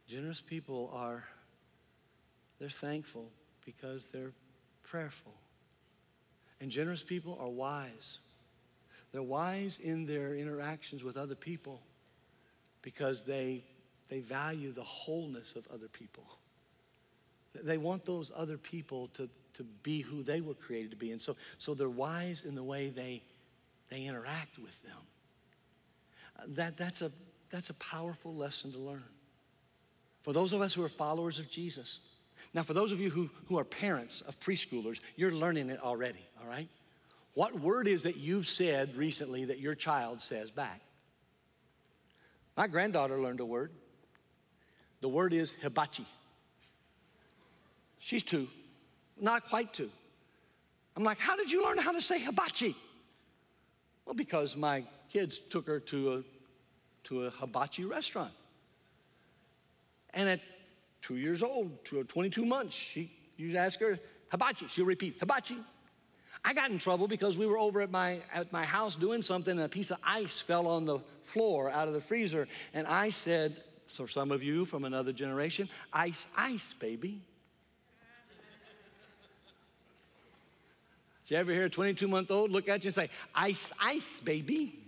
generous 0.08 0.42
people 0.42 0.92
are, 0.94 1.24
they're 2.60 2.70
thankful 2.70 3.30
because 3.66 4.06
they're 4.08 4.32
prayerful. 4.84 5.34
And 6.60 6.72
generous 6.72 7.04
people 7.04 7.38
are 7.42 7.50
wise 7.50 8.20
they're 9.12 9.22
wise 9.22 9.78
in 9.82 10.06
their 10.06 10.36
interactions 10.36 11.04
with 11.04 11.18
other 11.18 11.36
people 11.36 11.82
because 12.82 13.24
they, 13.24 13.64
they 14.10 14.20
value 14.20 14.72
the 14.72 14.84
wholeness 14.84 15.56
of 15.56 15.68
other 15.74 15.88
people. 15.88 16.24
They 17.54 17.78
want 17.78 18.06
those 18.06 18.32
other 18.34 18.58
people 18.58 19.10
to, 19.16 19.30
to 19.56 19.64
be 19.84 20.00
who 20.00 20.24
they 20.24 20.40
were 20.40 20.54
created 20.54 20.92
to 20.92 20.98
be. 20.98 21.12
And 21.12 21.22
so, 21.22 21.36
so 21.58 21.74
they're 21.74 21.90
wise 21.90 22.44
in 22.46 22.56
the 22.56 22.64
way 22.64 22.90
they, 22.90 23.22
they 23.90 24.06
interact 24.06 24.58
with 24.58 24.82
them. 24.84 24.98
That, 26.50 26.78
that's, 26.78 27.02
a, 27.02 27.12
that's 27.50 27.70
a 27.70 27.76
powerful 27.76 28.34
lesson 28.34 28.72
to 28.74 28.80
learn. 28.80 29.04
For 30.24 30.34
those 30.34 30.54
of 30.54 30.62
us 30.62 30.74
who 30.74 30.84
are 30.84 30.90
followers 30.90 31.40
of 31.40 31.50
Jesus, 31.50 32.00
now 32.54 32.64
for 32.64 32.74
those 32.74 32.92
of 32.92 33.00
you 33.00 33.10
who, 33.10 33.30
who 33.48 33.58
are 33.58 33.64
parents 33.64 34.22
of 34.22 34.40
preschoolers, 34.40 35.00
you're 35.16 35.32
learning 35.32 35.70
it 35.70 35.80
already, 35.82 36.26
all 36.42 36.48
right? 36.48 36.68
What 37.34 37.60
word 37.60 37.88
is 37.88 38.04
that 38.04 38.18
you've 38.18 38.48
said 38.48 38.96
recently 38.96 39.46
that 39.46 39.60
your 39.60 39.76
child 39.76 40.22
says 40.22 40.52
back? 40.52 40.82
My 42.58 42.68
granddaughter 42.68 43.20
learned 43.20 43.40
a 43.40 43.46
word. 43.46 43.72
The 45.00 45.10
word 45.10 45.34
is 45.34 45.54
hibachi. 45.62 46.06
She's 48.00 48.24
two, 48.24 48.48
not 49.20 49.46
quite 49.46 49.74
two. 49.74 49.90
I'm 50.96 51.04
like, 51.04 51.20
how 51.20 51.38
did 51.38 51.52
you 51.52 51.64
learn 51.64 51.78
how 51.78 51.94
to 51.94 52.02
say 52.02 52.20
hibachi? 52.20 52.76
Well, 54.06 54.16
because 54.16 54.58
my 54.58 54.84
kids 55.12 55.40
took 55.40 55.68
her 55.68 55.80
to 55.80 56.14
a, 56.14 56.24
to 57.04 57.26
a 57.26 57.30
hibachi 57.30 57.86
restaurant. 57.86 58.32
And 60.14 60.30
at 60.30 60.40
two 61.02 61.18
years 61.18 61.44
old, 61.44 61.84
to 61.86 62.04
22 62.04 62.46
months, 62.46 62.76
she, 62.76 63.12
you'd 63.38 63.56
ask 63.56 63.80
her, 63.80 64.00
hibachi. 64.32 64.68
She'll 64.70 64.86
repeat, 64.86 65.18
hibachi. 65.20 65.58
I 66.44 66.54
got 66.54 66.72
in 66.72 66.80
trouble 66.80 67.08
because 67.08 67.38
we 67.38 67.46
were 67.46 67.58
over 67.58 67.82
at 67.82 67.92
my, 67.92 68.20
at 68.34 68.52
my 68.52 68.64
house 68.64 68.96
doing 68.96 69.22
something 69.22 69.52
and 69.52 69.62
a 69.62 69.70
piece 69.70 69.92
of 69.92 69.98
ice 70.04 70.40
fell 70.40 70.68
on 70.68 70.86
the 70.86 71.00
floor 71.24 71.70
out 71.70 71.88
of 71.88 71.94
the 71.94 72.02
freezer. 72.02 72.48
And 72.74 72.88
I 72.88 73.10
said, 73.10 73.58
so 73.86 74.06
some 74.06 74.32
of 74.32 74.42
you 74.42 74.66
from 74.66 74.86
another 74.86 75.12
generation, 75.12 75.70
ice, 75.94 76.28
ice, 76.36 76.74
baby. 76.74 77.22
Did 81.26 81.36
you 81.36 81.38
ever 81.38 81.52
hear 81.52 81.66
a 81.66 81.70
22 81.70 82.08
month 82.08 82.32
old 82.32 82.52
look 82.52 82.68
at 82.68 82.84
you 82.84 82.90
and 82.90 82.96
say, 82.96 83.10
ice, 83.36 83.72
ice, 83.80 84.20
baby? 84.22 84.81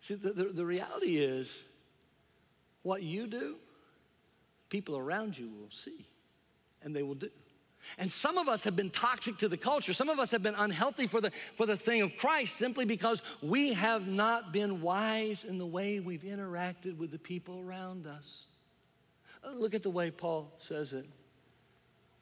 See, 0.00 0.14
the, 0.14 0.32
the, 0.32 0.44
the 0.44 0.64
reality 0.64 1.18
is 1.18 1.62
what 2.82 3.02
you 3.02 3.26
do, 3.26 3.56
people 4.70 4.96
around 4.96 5.36
you 5.36 5.48
will 5.48 5.70
see 5.70 6.06
and 6.82 6.96
they 6.96 7.02
will 7.02 7.14
do. 7.14 7.30
And 7.98 8.10
some 8.10 8.36
of 8.36 8.48
us 8.48 8.64
have 8.64 8.76
been 8.76 8.90
toxic 8.90 9.38
to 9.38 9.48
the 9.48 9.56
culture. 9.56 9.92
Some 9.92 10.10
of 10.10 10.18
us 10.18 10.30
have 10.30 10.42
been 10.42 10.54
unhealthy 10.54 11.06
for 11.06 11.20
the, 11.20 11.32
for 11.54 11.66
the 11.66 11.76
thing 11.76 12.02
of 12.02 12.16
Christ 12.16 12.58
simply 12.58 12.84
because 12.84 13.22
we 13.42 13.72
have 13.72 14.06
not 14.06 14.52
been 14.52 14.82
wise 14.82 15.44
in 15.44 15.58
the 15.58 15.66
way 15.66 16.00
we've 16.00 16.22
interacted 16.22 16.98
with 16.98 17.10
the 17.10 17.18
people 17.18 17.62
around 17.66 18.06
us. 18.06 18.44
Look 19.54 19.74
at 19.74 19.82
the 19.82 19.90
way 19.90 20.10
Paul 20.10 20.52
says 20.58 20.92
it. 20.92 21.06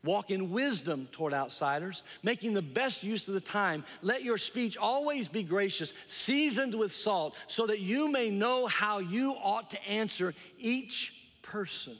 Walk 0.05 0.31
in 0.31 0.51
wisdom 0.51 1.09
toward 1.11 1.35
outsiders, 1.35 2.03
making 2.23 2.53
the 2.53 2.63
best 2.63 3.03
use 3.03 3.27
of 3.27 3.35
the 3.35 3.41
time. 3.41 3.85
Let 4.01 4.23
your 4.23 4.39
speech 4.39 4.77
always 4.77 5.27
be 5.27 5.43
gracious, 5.43 5.93
seasoned 6.07 6.75
with 6.75 6.93
salt, 6.93 7.37
so 7.49 7.67
that 7.67 7.81
you 7.81 8.11
may 8.11 8.31
know 8.31 8.67
how 8.67 9.01
you 9.01 9.33
ought 9.43 9.71
to 9.71 9.89
answer 9.89 10.35
each 10.59 11.15
person. 11.43 11.97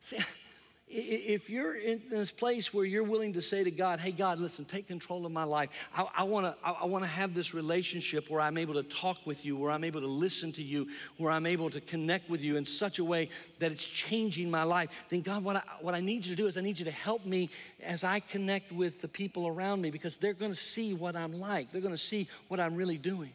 See, 0.00 0.18
if 0.96 1.50
you're 1.50 1.74
in 1.74 2.02
this 2.08 2.30
place 2.30 2.72
where 2.72 2.84
you're 2.84 3.02
willing 3.02 3.32
to 3.32 3.42
say 3.42 3.64
to 3.64 3.70
God, 3.70 3.98
hey, 3.98 4.12
God, 4.12 4.38
listen, 4.38 4.64
take 4.64 4.86
control 4.86 5.26
of 5.26 5.32
my 5.32 5.42
life. 5.42 5.70
I, 5.94 6.06
I 6.18 6.22
wanna, 6.22 6.54
I, 6.62 6.84
wanna 6.86 7.08
have 7.08 7.34
this 7.34 7.52
relationship 7.52 8.30
where 8.30 8.40
I'm 8.40 8.56
able 8.56 8.74
to 8.74 8.84
talk 8.84 9.18
with 9.26 9.44
you, 9.44 9.56
where 9.56 9.72
I'm 9.72 9.82
able 9.82 10.00
to 10.00 10.06
listen 10.06 10.52
to 10.52 10.62
you, 10.62 10.86
where 11.16 11.32
I'm 11.32 11.46
able 11.46 11.68
to 11.70 11.80
connect 11.80 12.30
with 12.30 12.42
you 12.42 12.56
in 12.56 12.64
such 12.64 13.00
a 13.00 13.04
way 13.04 13.28
that 13.58 13.72
it's 13.72 13.84
changing 13.84 14.48
my 14.48 14.62
life. 14.62 14.88
Then, 15.08 15.22
God, 15.22 15.42
what 15.42 15.56
I, 15.56 15.62
what 15.80 15.94
I 15.94 16.00
need 16.00 16.24
you 16.24 16.36
to 16.36 16.40
do 16.40 16.46
is 16.46 16.56
I 16.56 16.60
need 16.60 16.78
you 16.78 16.84
to 16.84 16.92
help 16.92 17.26
me 17.26 17.50
as 17.82 18.04
I 18.04 18.20
connect 18.20 18.70
with 18.70 19.00
the 19.00 19.08
people 19.08 19.48
around 19.48 19.80
me 19.80 19.90
because 19.90 20.16
they're 20.16 20.32
gonna 20.32 20.54
see 20.54 20.94
what 20.94 21.16
I'm 21.16 21.32
like. 21.32 21.72
They're 21.72 21.80
gonna 21.80 21.98
see 21.98 22.28
what 22.46 22.60
I'm 22.60 22.76
really 22.76 22.98
doing. 22.98 23.32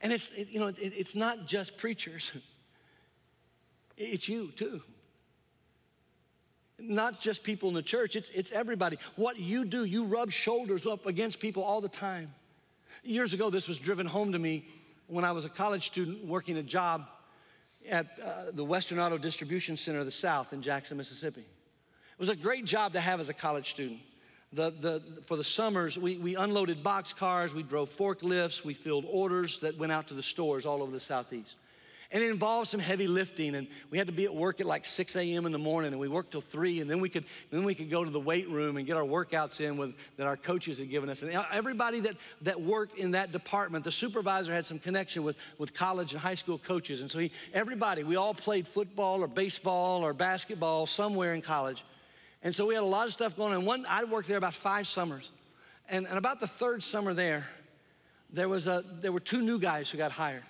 And 0.00 0.12
it's, 0.12 0.30
it, 0.32 0.48
you 0.48 0.58
know, 0.58 0.66
it, 0.66 0.78
it's 0.80 1.14
not 1.14 1.46
just 1.46 1.76
preachers. 1.76 2.32
It's 3.98 4.26
you 4.26 4.50
too 4.52 4.82
not 6.82 7.20
just 7.20 7.42
people 7.42 7.68
in 7.68 7.74
the 7.74 7.82
church, 7.82 8.16
it's, 8.16 8.30
it's 8.30 8.52
everybody. 8.52 8.98
What 9.16 9.38
you 9.38 9.64
do, 9.64 9.84
you 9.84 10.04
rub 10.04 10.30
shoulders 10.30 10.86
up 10.86 11.06
against 11.06 11.40
people 11.40 11.62
all 11.62 11.80
the 11.80 11.88
time. 11.88 12.32
Years 13.02 13.32
ago, 13.32 13.50
this 13.50 13.68
was 13.68 13.78
driven 13.78 14.06
home 14.06 14.32
to 14.32 14.38
me 14.38 14.64
when 15.06 15.24
I 15.24 15.32
was 15.32 15.44
a 15.44 15.48
college 15.48 15.86
student 15.86 16.24
working 16.24 16.56
a 16.56 16.62
job 16.62 17.06
at 17.88 18.06
uh, 18.20 18.50
the 18.52 18.64
Western 18.64 18.98
Auto 18.98 19.18
Distribution 19.18 19.76
Center 19.76 19.98
of 19.98 20.06
the 20.06 20.12
South 20.12 20.52
in 20.52 20.62
Jackson, 20.62 20.96
Mississippi. 20.96 21.40
It 21.40 22.18
was 22.18 22.28
a 22.28 22.36
great 22.36 22.64
job 22.64 22.92
to 22.92 23.00
have 23.00 23.20
as 23.20 23.28
a 23.28 23.34
college 23.34 23.70
student. 23.70 24.00
The, 24.52 24.70
the, 24.70 25.02
for 25.26 25.36
the 25.36 25.44
summers, 25.44 25.98
we, 25.98 26.18
we 26.18 26.36
unloaded 26.36 26.82
box 26.82 27.12
cars, 27.12 27.54
we 27.54 27.62
drove 27.62 27.90
forklifts, 27.96 28.64
we 28.64 28.74
filled 28.74 29.06
orders 29.08 29.58
that 29.60 29.78
went 29.78 29.92
out 29.92 30.08
to 30.08 30.14
the 30.14 30.22
stores 30.22 30.66
all 30.66 30.82
over 30.82 30.92
the 30.92 31.00
Southeast. 31.00 31.56
And 32.12 32.22
it 32.22 32.28
involved 32.28 32.68
some 32.68 32.78
heavy 32.78 33.06
lifting. 33.06 33.54
And 33.54 33.66
we 33.90 33.96
had 33.96 34.06
to 34.06 34.12
be 34.12 34.26
at 34.26 34.34
work 34.34 34.60
at 34.60 34.66
like 34.66 34.84
6 34.84 35.16
a.m. 35.16 35.46
in 35.46 35.52
the 35.52 35.58
morning, 35.58 35.92
and 35.92 36.00
we 36.00 36.08
worked 36.08 36.32
till 36.32 36.42
3. 36.42 36.80
And 36.80 36.90
then 36.90 37.00
we 37.00 37.08
could, 37.08 37.24
then 37.50 37.64
we 37.64 37.74
could 37.74 37.88
go 37.88 38.04
to 38.04 38.10
the 38.10 38.20
weight 38.20 38.50
room 38.50 38.76
and 38.76 38.86
get 38.86 38.98
our 38.98 39.02
workouts 39.02 39.60
in 39.60 39.78
with, 39.78 39.94
that 40.18 40.26
our 40.26 40.36
coaches 40.36 40.76
had 40.76 40.90
given 40.90 41.08
us. 41.08 41.22
And 41.22 41.32
everybody 41.50 42.00
that, 42.00 42.16
that 42.42 42.60
worked 42.60 42.98
in 42.98 43.12
that 43.12 43.32
department, 43.32 43.82
the 43.82 43.90
supervisor 43.90 44.52
had 44.52 44.66
some 44.66 44.78
connection 44.78 45.22
with, 45.22 45.36
with 45.56 45.72
college 45.72 46.12
and 46.12 46.20
high 46.20 46.34
school 46.34 46.58
coaches. 46.58 47.00
And 47.00 47.10
so 47.10 47.18
he, 47.18 47.32
everybody, 47.54 48.04
we 48.04 48.16
all 48.16 48.34
played 48.34 48.68
football 48.68 49.22
or 49.24 49.26
baseball 49.26 50.04
or 50.04 50.12
basketball 50.12 50.86
somewhere 50.86 51.32
in 51.32 51.40
college. 51.40 51.82
And 52.42 52.54
so 52.54 52.66
we 52.66 52.74
had 52.74 52.82
a 52.82 52.86
lot 52.86 53.06
of 53.06 53.14
stuff 53.14 53.36
going 53.36 53.54
on. 53.54 53.64
One, 53.64 53.86
I 53.88 54.04
worked 54.04 54.28
there 54.28 54.36
about 54.36 54.54
five 54.54 54.86
summers. 54.86 55.30
And, 55.88 56.06
and 56.06 56.18
about 56.18 56.40
the 56.40 56.46
third 56.46 56.82
summer 56.82 57.14
there, 57.14 57.46
there, 58.30 58.50
was 58.50 58.66
a, 58.66 58.84
there 59.00 59.12
were 59.12 59.20
two 59.20 59.40
new 59.40 59.58
guys 59.58 59.88
who 59.88 59.96
got 59.96 60.12
hired 60.12 60.42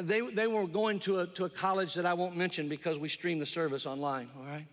they, 0.00 0.20
they 0.20 0.46
were 0.46 0.66
going 0.66 0.98
to 1.00 1.20
a, 1.20 1.26
to 1.28 1.44
a 1.44 1.48
college 1.48 1.94
that 1.94 2.06
I 2.06 2.14
won't 2.14 2.36
mention 2.36 2.68
because 2.68 2.98
we 2.98 3.08
stream 3.08 3.38
the 3.38 3.46
service 3.46 3.86
online, 3.86 4.30
all 4.38 4.44
right? 4.44 4.66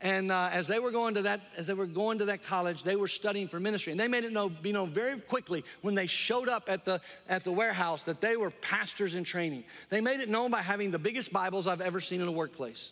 And 0.00 0.32
uh, 0.32 0.48
as 0.52 0.66
they 0.66 0.80
were 0.80 0.90
going 0.90 1.14
to 1.14 1.22
that, 1.22 1.40
as 1.56 1.68
they 1.68 1.74
were 1.74 1.86
going 1.86 2.18
to 2.18 2.24
that 2.24 2.42
college, 2.42 2.82
they 2.82 2.96
were 2.96 3.06
studying 3.06 3.46
for 3.46 3.60
ministry. 3.60 3.92
And 3.92 4.00
they 4.00 4.08
made 4.08 4.24
it 4.24 4.32
know, 4.32 4.48
be 4.48 4.72
known 4.72 4.90
very 4.90 5.20
quickly 5.20 5.64
when 5.80 5.94
they 5.94 6.08
showed 6.08 6.48
up 6.48 6.64
at 6.66 6.84
the, 6.84 7.00
at 7.28 7.44
the 7.44 7.52
warehouse 7.52 8.02
that 8.04 8.20
they 8.20 8.36
were 8.36 8.50
pastors 8.50 9.14
in 9.14 9.22
training. 9.22 9.62
They 9.90 10.00
made 10.00 10.20
it 10.20 10.28
known 10.28 10.50
by 10.50 10.60
having 10.60 10.90
the 10.90 10.98
biggest 10.98 11.32
Bibles 11.32 11.68
I've 11.68 11.80
ever 11.80 12.00
seen 12.00 12.20
in 12.20 12.26
a 12.26 12.32
workplace. 12.32 12.90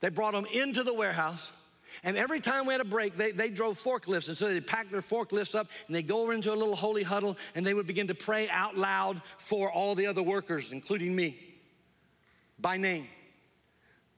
They 0.00 0.10
brought 0.10 0.34
them 0.34 0.44
into 0.52 0.82
the 0.82 0.92
warehouse 0.92 1.52
and 2.04 2.18
every 2.18 2.38
time 2.38 2.66
we 2.66 2.74
had 2.74 2.82
a 2.82 2.84
break, 2.84 3.16
they, 3.16 3.32
they 3.32 3.48
drove 3.48 3.82
forklifts. 3.82 4.28
And 4.28 4.36
so 4.36 4.46
they'd 4.46 4.66
pack 4.66 4.90
their 4.90 5.00
forklifts 5.00 5.54
up 5.54 5.68
and 5.86 5.96
they'd 5.96 6.06
go 6.06 6.20
over 6.20 6.34
into 6.34 6.52
a 6.52 6.54
little 6.54 6.76
holy 6.76 7.02
huddle 7.02 7.38
and 7.54 7.66
they 7.66 7.72
would 7.72 7.86
begin 7.86 8.08
to 8.08 8.14
pray 8.14 8.46
out 8.50 8.76
loud 8.76 9.22
for 9.38 9.72
all 9.72 9.94
the 9.94 10.06
other 10.06 10.22
workers, 10.22 10.70
including 10.70 11.16
me, 11.16 11.38
by 12.60 12.76
name. 12.76 13.08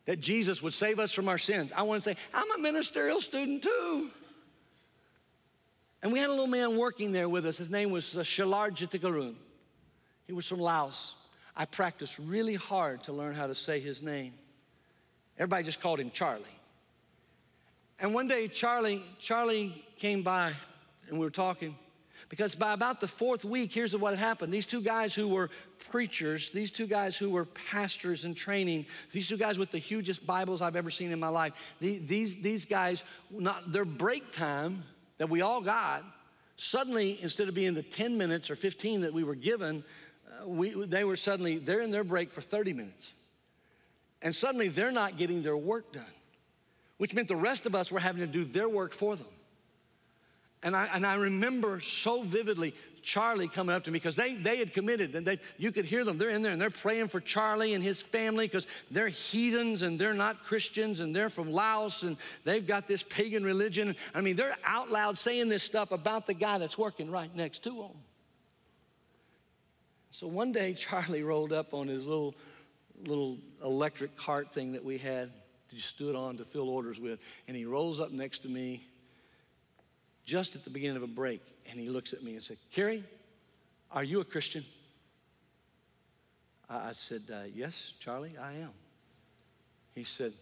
That 0.06 0.20
Jesus 0.20 0.62
would 0.62 0.74
save 0.74 0.98
us 0.98 1.12
from 1.12 1.28
our 1.28 1.38
sins. 1.38 1.70
I 1.76 1.84
want 1.84 2.02
to 2.02 2.10
say, 2.10 2.16
I'm 2.34 2.50
a 2.58 2.58
ministerial 2.58 3.20
student 3.20 3.62
too. 3.62 4.10
And 6.02 6.12
we 6.12 6.18
had 6.18 6.28
a 6.28 6.32
little 6.32 6.46
man 6.48 6.76
working 6.76 7.12
there 7.12 7.28
with 7.28 7.46
us. 7.46 7.56
His 7.56 7.70
name 7.70 7.90
was 7.90 8.16
uh, 8.16 8.20
Shalar 8.20 8.70
Jitikarun. 8.70 9.34
He 10.26 10.32
was 10.32 10.46
from 10.46 10.58
Laos. 10.58 11.14
I 11.56 11.64
practiced 11.66 12.18
really 12.18 12.54
hard 12.56 13.04
to 13.04 13.12
learn 13.12 13.34
how 13.34 13.46
to 13.46 13.54
say 13.54 13.78
his 13.78 14.02
name. 14.02 14.34
Everybody 15.38 15.64
just 15.64 15.80
called 15.80 16.00
him 16.00 16.10
Charlie. 16.10 16.44
And 17.98 18.12
one 18.12 18.28
day, 18.28 18.48
Charlie, 18.48 19.02
Charlie 19.18 19.84
came 19.98 20.22
by 20.22 20.52
and 21.08 21.18
we 21.18 21.24
were 21.24 21.30
talking. 21.30 21.76
Because 22.28 22.56
by 22.56 22.72
about 22.72 23.00
the 23.00 23.06
fourth 23.06 23.44
week, 23.44 23.72
here's 23.72 23.96
what 23.96 24.10
had 24.10 24.18
happened. 24.18 24.52
These 24.52 24.66
two 24.66 24.80
guys 24.80 25.14
who 25.14 25.28
were 25.28 25.48
preachers, 25.90 26.50
these 26.50 26.72
two 26.72 26.86
guys 26.86 27.16
who 27.16 27.30
were 27.30 27.44
pastors 27.44 28.24
in 28.24 28.34
training, 28.34 28.86
these 29.12 29.28
two 29.28 29.36
guys 29.36 29.58
with 29.58 29.70
the 29.70 29.78
hugest 29.78 30.26
Bibles 30.26 30.60
I've 30.60 30.74
ever 30.74 30.90
seen 30.90 31.12
in 31.12 31.20
my 31.20 31.28
life, 31.28 31.52
these, 31.80 32.36
these 32.36 32.64
guys, 32.64 33.04
not 33.30 33.72
their 33.72 33.84
break 33.84 34.32
time 34.32 34.82
that 35.18 35.30
we 35.30 35.40
all 35.40 35.60
got, 35.60 36.04
suddenly, 36.56 37.22
instead 37.22 37.48
of 37.48 37.54
being 37.54 37.74
the 37.74 37.82
10 37.82 38.18
minutes 38.18 38.50
or 38.50 38.56
15 38.56 39.02
that 39.02 39.12
we 39.12 39.22
were 39.22 39.36
given, 39.36 39.84
uh, 40.42 40.48
we, 40.48 40.70
they 40.84 41.04
were 41.04 41.16
suddenly, 41.16 41.58
they're 41.58 41.80
in 41.80 41.92
their 41.92 42.04
break 42.04 42.32
for 42.32 42.40
30 42.40 42.72
minutes. 42.72 43.12
And 44.20 44.34
suddenly 44.34 44.66
they're 44.66 44.90
not 44.90 45.16
getting 45.16 45.44
their 45.44 45.56
work 45.56 45.92
done 45.92 46.04
which 46.98 47.14
meant 47.14 47.28
the 47.28 47.36
rest 47.36 47.66
of 47.66 47.74
us 47.74 47.90
were 47.90 48.00
having 48.00 48.20
to 48.20 48.26
do 48.26 48.44
their 48.44 48.68
work 48.68 48.92
for 48.92 49.16
them. 49.16 49.26
And 50.62 50.74
I, 50.74 50.88
and 50.92 51.06
I 51.06 51.14
remember 51.16 51.80
so 51.80 52.22
vividly 52.22 52.74
Charlie 53.02 53.46
coming 53.46 53.74
up 53.74 53.84
to 53.84 53.90
me 53.90 53.98
because 53.98 54.16
they, 54.16 54.34
they 54.34 54.56
had 54.56 54.72
committed 54.72 55.14
and 55.14 55.24
they, 55.24 55.38
you 55.58 55.70
could 55.70 55.84
hear 55.84 56.04
them. 56.04 56.18
They're 56.18 56.30
in 56.30 56.42
there 56.42 56.50
and 56.50 56.60
they're 56.60 56.70
praying 56.70 57.08
for 57.08 57.20
Charlie 57.20 57.74
and 57.74 57.84
his 57.84 58.02
family 58.02 58.46
because 58.46 58.66
they're 58.90 59.06
heathens 59.06 59.82
and 59.82 59.96
they're 59.96 60.14
not 60.14 60.42
Christians 60.42 60.98
and 60.98 61.14
they're 61.14 61.28
from 61.28 61.52
Laos 61.52 62.02
and 62.02 62.16
they've 62.42 62.66
got 62.66 62.88
this 62.88 63.04
pagan 63.04 63.44
religion. 63.44 63.94
I 64.12 64.22
mean, 64.22 64.34
they're 64.34 64.56
out 64.64 64.90
loud 64.90 65.18
saying 65.18 65.48
this 65.48 65.62
stuff 65.62 65.92
about 65.92 66.26
the 66.26 66.34
guy 66.34 66.58
that's 66.58 66.76
working 66.76 67.10
right 67.10 67.32
next 67.36 67.62
to 67.64 67.70
them. 67.70 68.02
So 70.10 70.26
one 70.26 70.50
day 70.50 70.72
Charlie 70.74 71.22
rolled 71.22 71.52
up 71.52 71.74
on 71.74 71.86
his 71.86 72.04
little, 72.04 72.34
little 73.06 73.38
electric 73.62 74.16
cart 74.16 74.52
thing 74.52 74.72
that 74.72 74.84
we 74.84 74.98
had 74.98 75.30
he 75.76 75.82
stood 75.82 76.16
on 76.16 76.38
to 76.38 76.44
fill 76.46 76.70
orders 76.70 76.98
with. 76.98 77.20
And 77.46 77.54
he 77.54 77.66
rolls 77.66 78.00
up 78.00 78.10
next 78.10 78.38
to 78.44 78.48
me 78.48 78.86
just 80.24 80.56
at 80.56 80.64
the 80.64 80.70
beginning 80.70 80.96
of 80.96 81.02
a 81.02 81.06
break. 81.06 81.42
And 81.70 81.78
he 81.78 81.90
looks 81.90 82.14
at 82.14 82.22
me 82.22 82.32
and 82.32 82.42
said, 82.42 82.56
Kerry, 82.72 83.04
are 83.90 84.02
you 84.02 84.20
a 84.20 84.24
Christian? 84.24 84.64
I, 86.70 86.92
said, 86.92 87.24
uh, 87.30 87.42
Yes, 87.54 87.92
Charlie, 88.00 88.36
I 88.40 88.52
am. 88.54 88.70
He 89.94 90.02
said, 90.02 90.32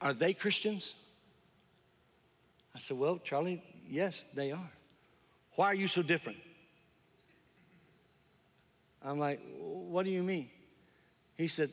Are 0.00 0.12
they 0.12 0.34
Christians? 0.34 0.96
I 2.74 2.80
said, 2.80 2.98
Well, 2.98 3.18
Charlie, 3.18 3.62
yes, 3.88 4.26
they 4.34 4.50
are. 4.50 4.70
Why 5.54 5.66
are 5.66 5.76
you 5.76 5.86
so 5.86 6.02
different? 6.02 6.38
I'm 9.00 9.20
like, 9.20 9.40
What 9.60 10.02
do 10.02 10.10
you 10.10 10.24
mean? 10.24 10.50
He 11.36 11.46
said, 11.46 11.70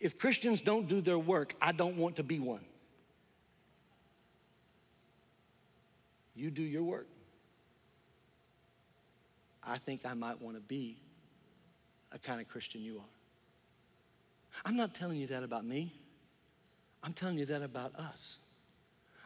if 0.00 0.18
Christians 0.18 0.60
don't 0.60 0.88
do 0.88 1.00
their 1.00 1.18
work, 1.18 1.54
I 1.60 1.72
don't 1.72 1.96
want 1.96 2.16
to 2.16 2.22
be 2.22 2.40
one. 2.40 2.64
You 6.34 6.50
do 6.50 6.62
your 6.62 6.82
work. 6.82 7.06
I 9.62 9.76
think 9.76 10.06
I 10.06 10.14
might 10.14 10.40
want 10.40 10.56
to 10.56 10.62
be 10.62 10.96
a 12.12 12.18
kind 12.18 12.40
of 12.40 12.48
Christian 12.48 12.82
you 12.82 12.96
are. 12.96 13.04
I'm 14.64 14.76
not 14.76 14.94
telling 14.94 15.18
you 15.18 15.26
that 15.28 15.42
about 15.42 15.64
me. 15.66 15.92
I'm 17.02 17.12
telling 17.12 17.38
you 17.38 17.44
that 17.46 17.62
about 17.62 17.94
us. 17.94 18.38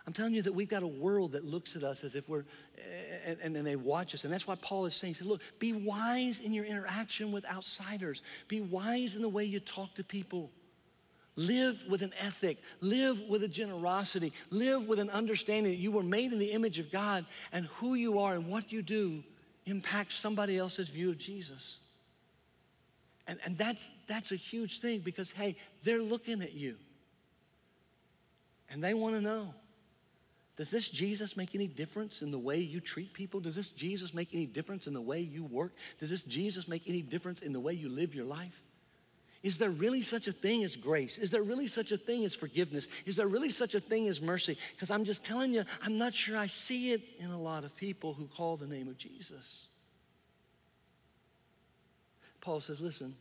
I'm 0.06 0.12
telling 0.12 0.34
you 0.34 0.42
that 0.42 0.52
we've 0.52 0.68
got 0.68 0.82
a 0.82 0.88
world 0.88 1.32
that 1.32 1.44
looks 1.44 1.76
at 1.76 1.84
us 1.84 2.04
as 2.04 2.14
if 2.14 2.28
we're, 2.28 2.44
and, 3.24 3.38
and, 3.40 3.56
and, 3.56 3.66
they 3.66 3.76
watch 3.76 4.14
us. 4.14 4.24
And 4.24 4.32
that's 4.32 4.46
why 4.46 4.54
Paul 4.56 4.84
is 4.84 4.94
saying, 4.94 5.14
he 5.14 5.18
said, 5.18 5.26
look, 5.26 5.40
be 5.58 5.72
wise 5.72 6.40
in 6.40 6.52
your 6.52 6.66
interaction 6.66 7.32
with 7.32 7.46
outsiders. 7.46 8.20
Be 8.46 8.60
wise 8.60 9.16
in 9.16 9.22
the 9.22 9.28
way 9.28 9.44
you 9.44 9.60
talk 9.60 9.94
to 9.94 10.04
people. 10.04 10.50
Live 11.36 11.84
with 11.88 12.02
an 12.02 12.12
ethic, 12.20 12.58
live 12.80 13.20
with 13.28 13.42
a 13.42 13.48
generosity, 13.48 14.32
live 14.50 14.86
with 14.86 15.00
an 15.00 15.10
understanding 15.10 15.72
that 15.72 15.78
you 15.78 15.90
were 15.90 16.02
made 16.02 16.32
in 16.32 16.38
the 16.38 16.52
image 16.52 16.78
of 16.78 16.92
God 16.92 17.26
and 17.52 17.66
who 17.66 17.94
you 17.94 18.20
are 18.20 18.34
and 18.34 18.48
what 18.48 18.70
you 18.70 18.82
do 18.82 19.22
impacts 19.66 20.14
somebody 20.14 20.58
else's 20.58 20.88
view 20.88 21.10
of 21.10 21.18
Jesus. 21.18 21.78
And, 23.26 23.40
and 23.44 23.58
that's, 23.58 23.90
that's 24.06 24.30
a 24.30 24.36
huge 24.36 24.80
thing 24.80 25.00
because, 25.00 25.30
hey, 25.30 25.56
they're 25.82 26.02
looking 26.02 26.42
at 26.42 26.52
you 26.52 26.76
and 28.70 28.82
they 28.82 28.94
want 28.94 29.14
to 29.14 29.20
know 29.20 29.54
does 30.56 30.70
this 30.70 30.88
Jesus 30.88 31.36
make 31.36 31.54
any 31.54 31.66
difference 31.66 32.22
in 32.22 32.30
the 32.30 32.38
way 32.38 32.58
you 32.58 32.78
treat 32.78 33.12
people? 33.12 33.40
Does 33.40 33.56
this 33.56 33.70
Jesus 33.70 34.14
make 34.14 34.32
any 34.32 34.46
difference 34.46 34.86
in 34.86 34.94
the 34.94 35.00
way 35.00 35.20
you 35.20 35.42
work? 35.44 35.72
Does 35.98 36.10
this 36.10 36.22
Jesus 36.22 36.68
make 36.68 36.82
any 36.86 37.02
difference 37.02 37.42
in 37.42 37.52
the 37.52 37.58
way 37.58 37.72
you 37.72 37.88
live 37.88 38.14
your 38.14 38.24
life? 38.24 38.62
Is 39.44 39.58
there 39.58 39.70
really 39.70 40.00
such 40.00 40.26
a 40.26 40.32
thing 40.32 40.64
as 40.64 40.74
grace? 40.74 41.18
Is 41.18 41.30
there 41.30 41.42
really 41.42 41.66
such 41.66 41.92
a 41.92 41.98
thing 41.98 42.24
as 42.24 42.34
forgiveness? 42.34 42.88
Is 43.04 43.14
there 43.14 43.28
really 43.28 43.50
such 43.50 43.74
a 43.74 43.80
thing 43.80 44.08
as 44.08 44.18
mercy? 44.22 44.56
Because 44.72 44.90
I'm 44.90 45.04
just 45.04 45.22
telling 45.22 45.52
you, 45.52 45.64
I'm 45.82 45.98
not 45.98 46.14
sure 46.14 46.34
I 46.34 46.46
see 46.46 46.92
it 46.92 47.02
in 47.20 47.30
a 47.30 47.38
lot 47.38 47.62
of 47.62 47.76
people 47.76 48.14
who 48.14 48.24
call 48.24 48.56
the 48.56 48.66
name 48.66 48.88
of 48.88 48.96
Jesus. 48.96 49.66
Paul 52.40 52.62
says, 52.62 52.80
listen, 52.80 53.14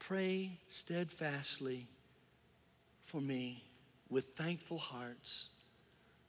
pray 0.00 0.50
steadfastly 0.66 1.86
for 3.04 3.20
me 3.20 3.62
with 4.10 4.24
thankful 4.34 4.78
hearts 4.78 5.46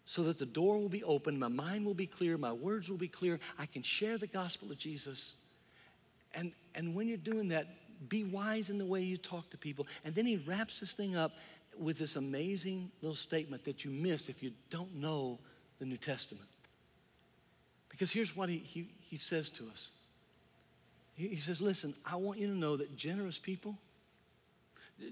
so 0.06 0.22
that 0.24 0.38
the 0.38 0.46
door 0.46 0.78
will 0.78 0.90
be 0.90 1.04
open, 1.04 1.40
my 1.40 1.48
mind 1.48 1.88
will 1.88 1.96
be 1.96 2.06
clear, 2.06 2.38
my 2.38 2.54
words 2.54 2.88
will 2.88 2.98
be 2.98 3.08
clear. 3.08 3.40
I 3.58 3.66
can 3.66 3.82
share 3.82 4.20
the 4.20 4.28
gospel 4.28 4.72
of 4.72 4.78
Jesus. 4.78 5.34
And, 6.36 6.52
and 6.76 6.94
when 6.94 7.08
you're 7.08 7.18
doing 7.18 7.48
that, 7.48 7.68
be 8.10 8.24
wise 8.24 8.70
in 8.70 8.78
the 8.78 8.86
way 8.86 9.02
you 9.02 9.18
talk 9.18 9.50
to 9.52 9.58
people. 9.58 9.88
And 10.04 10.14
then 10.14 10.26
he 10.26 10.38
wraps 10.38 10.80
this 10.80 10.94
thing 10.94 11.16
up 11.16 11.34
with 11.78 11.98
this 11.98 12.16
amazing 12.16 12.92
little 13.02 13.16
statement 13.16 13.66
that 13.66 13.86
you 13.86 13.92
miss 13.92 14.30
if 14.30 14.42
you 14.42 14.52
don't 14.70 14.96
know 14.96 15.40
the 15.80 15.86
New 15.86 15.98
Testament. 15.98 16.48
Because 17.90 18.12
here's 18.12 18.36
what 18.36 18.50
he, 18.50 18.58
he, 18.58 18.90
he 19.00 19.18
says 19.18 19.50
to 19.52 19.66
us 19.66 19.92
he, 21.18 21.30
he 21.30 21.36
says, 21.38 21.60
Listen, 21.60 21.94
I 22.06 22.16
want 22.16 22.40
you 22.40 22.48
to 22.48 22.56
know 22.56 22.78
that 22.78 22.96
generous 22.96 23.38
people, 23.38 23.78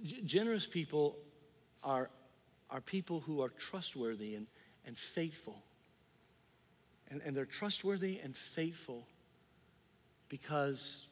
g- 0.05 0.21
generous 0.23 0.65
people 0.65 1.17
are, 1.83 2.09
are 2.69 2.81
people 2.81 3.19
who 3.19 3.41
are 3.41 3.49
trustworthy 3.49 4.35
and, 4.35 4.47
and 4.85 4.97
faithful. 4.97 5.61
And, 7.09 7.21
and 7.25 7.35
they're 7.35 7.45
trustworthy 7.45 8.19
and 8.23 8.35
faithful 8.35 9.05
because, 10.29 11.07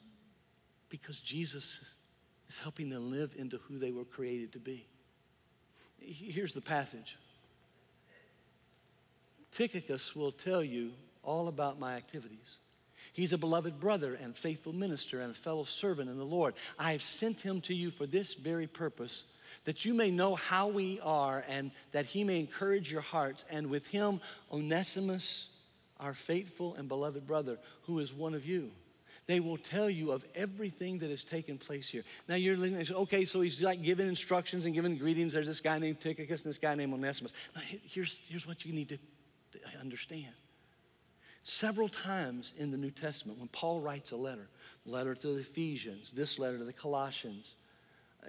because 0.93 1.19
Jesus 1.19 1.81
is 2.47 2.59
helping 2.59 2.87
them 2.87 3.09
live 3.09 3.33
into 3.35 3.57
who 3.67 3.79
they 3.79 3.89
were 3.89 4.05
created 4.05 4.51
to 4.51 4.59
be. 4.59 4.85
Here's 5.97 6.53
the 6.53 6.61
passage 6.61 7.17
Tychicus 9.51 10.15
will 10.15 10.31
tell 10.31 10.63
you 10.63 10.91
all 11.23 11.47
about 11.47 11.79
my 11.79 11.95
activities. 11.95 12.59
He's 13.11 13.33
a 13.33 13.39
beloved 13.39 13.79
brother 13.79 14.13
and 14.13 14.37
faithful 14.37 14.71
minister 14.71 15.19
and 15.19 15.31
a 15.31 15.33
fellow 15.33 15.63
servant 15.63 16.11
in 16.11 16.19
the 16.19 16.23
Lord. 16.23 16.53
I 16.77 16.91
have 16.91 17.01
sent 17.01 17.41
him 17.41 17.59
to 17.61 17.73
you 17.73 17.89
for 17.89 18.05
this 18.05 18.35
very 18.35 18.67
purpose, 18.67 19.23
that 19.65 19.85
you 19.85 19.95
may 19.95 20.11
know 20.11 20.35
how 20.35 20.67
we 20.67 20.99
are 21.01 21.43
and 21.49 21.71
that 21.93 22.05
he 22.05 22.23
may 22.23 22.39
encourage 22.39 22.91
your 22.91 23.01
hearts. 23.01 23.45
And 23.49 23.71
with 23.71 23.87
him, 23.87 24.21
Onesimus, 24.51 25.47
our 25.99 26.13
faithful 26.13 26.75
and 26.75 26.87
beloved 26.87 27.25
brother, 27.25 27.57
who 27.87 27.97
is 27.97 28.13
one 28.13 28.35
of 28.35 28.45
you. 28.45 28.69
They 29.25 29.39
will 29.39 29.57
tell 29.57 29.89
you 29.89 30.11
of 30.11 30.25
everything 30.35 30.99
that 30.99 31.09
has 31.09 31.23
taken 31.23 31.57
place 31.57 31.89
here. 31.89 32.03
Now 32.27 32.35
you're 32.35 32.57
looking 32.57 32.79
at, 32.81 32.91
okay, 32.91 33.23
so 33.23 33.41
he's 33.41 33.61
like 33.61 33.81
giving 33.81 34.07
instructions 34.07 34.65
and 34.65 34.75
giving 34.75 34.97
greetings. 34.97 35.33
There's 35.33 35.47
this 35.47 35.61
guy 35.61 35.79
named 35.79 36.01
Tychicus 36.01 36.41
and 36.41 36.49
this 36.49 36.57
guy 36.57 36.75
named 36.75 36.93
Onesimus. 36.93 37.31
Now, 37.55 37.61
here's, 37.65 38.19
here's 38.27 38.45
what 38.45 38.65
you 38.65 38.73
need 38.73 38.89
to 38.89 38.97
understand. 39.79 40.33
Several 41.43 41.89
times 41.89 42.53
in 42.57 42.71
the 42.71 42.77
New 42.77 42.91
Testament, 42.91 43.39
when 43.39 43.49
Paul 43.49 43.81
writes 43.81 44.11
a 44.11 44.15
letter, 44.17 44.47
letter 44.85 45.15
to 45.15 45.27
the 45.27 45.39
Ephesians, 45.39 46.11
this 46.11 46.39
letter 46.39 46.57
to 46.57 46.63
the 46.63 46.73
Colossians, 46.73 47.55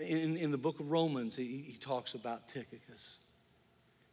in, 0.01 0.37
in 0.37 0.51
the 0.51 0.59
book 0.59 0.81
of 0.81 0.91
Romans, 0.91 1.37
he, 1.37 1.65
he 1.67 1.77
talks 1.81 2.15
about 2.15 2.49
Tychicus. 2.49 3.19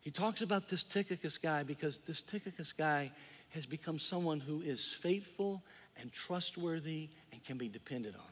He 0.01 0.11
talks 0.11 0.41
about 0.41 0.67
this 0.67 0.83
Tychicus 0.83 1.37
guy 1.37 1.63
because 1.63 1.99
this 1.99 2.21
Tychicus 2.21 2.73
guy 2.73 3.11
has 3.49 3.65
become 3.65 3.99
someone 3.99 4.39
who 4.39 4.61
is 4.61 4.85
faithful 4.85 5.63
and 5.99 6.11
trustworthy 6.11 7.09
and 7.31 7.43
can 7.43 7.57
be 7.57 7.67
depended 7.67 8.15
on. 8.15 8.31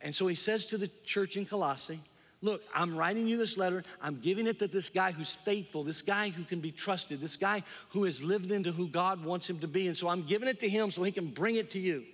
And 0.00 0.14
so 0.14 0.26
he 0.26 0.34
says 0.34 0.66
to 0.66 0.78
the 0.78 0.90
church 1.04 1.36
in 1.36 1.46
Colossae, 1.46 2.00
Look, 2.42 2.62
I'm 2.74 2.96
writing 2.96 3.26
you 3.26 3.38
this 3.38 3.56
letter. 3.56 3.82
I'm 4.00 4.20
giving 4.20 4.46
it 4.46 4.58
to 4.58 4.68
this 4.68 4.90
guy 4.90 5.10
who's 5.10 5.34
faithful, 5.34 5.82
this 5.82 6.02
guy 6.02 6.28
who 6.28 6.44
can 6.44 6.60
be 6.60 6.70
trusted, 6.70 7.20
this 7.20 7.36
guy 7.36 7.62
who 7.90 8.04
has 8.04 8.22
lived 8.22 8.52
into 8.52 8.72
who 8.72 8.88
God 8.88 9.24
wants 9.24 9.48
him 9.48 9.58
to 9.60 9.66
be. 9.66 9.88
And 9.88 9.96
so 9.96 10.08
I'm 10.08 10.22
giving 10.22 10.46
it 10.46 10.60
to 10.60 10.68
him 10.68 10.90
so 10.90 11.02
he 11.02 11.12
can 11.12 11.28
bring 11.28 11.56
it 11.56 11.70
to 11.72 11.78
you. 11.78 12.04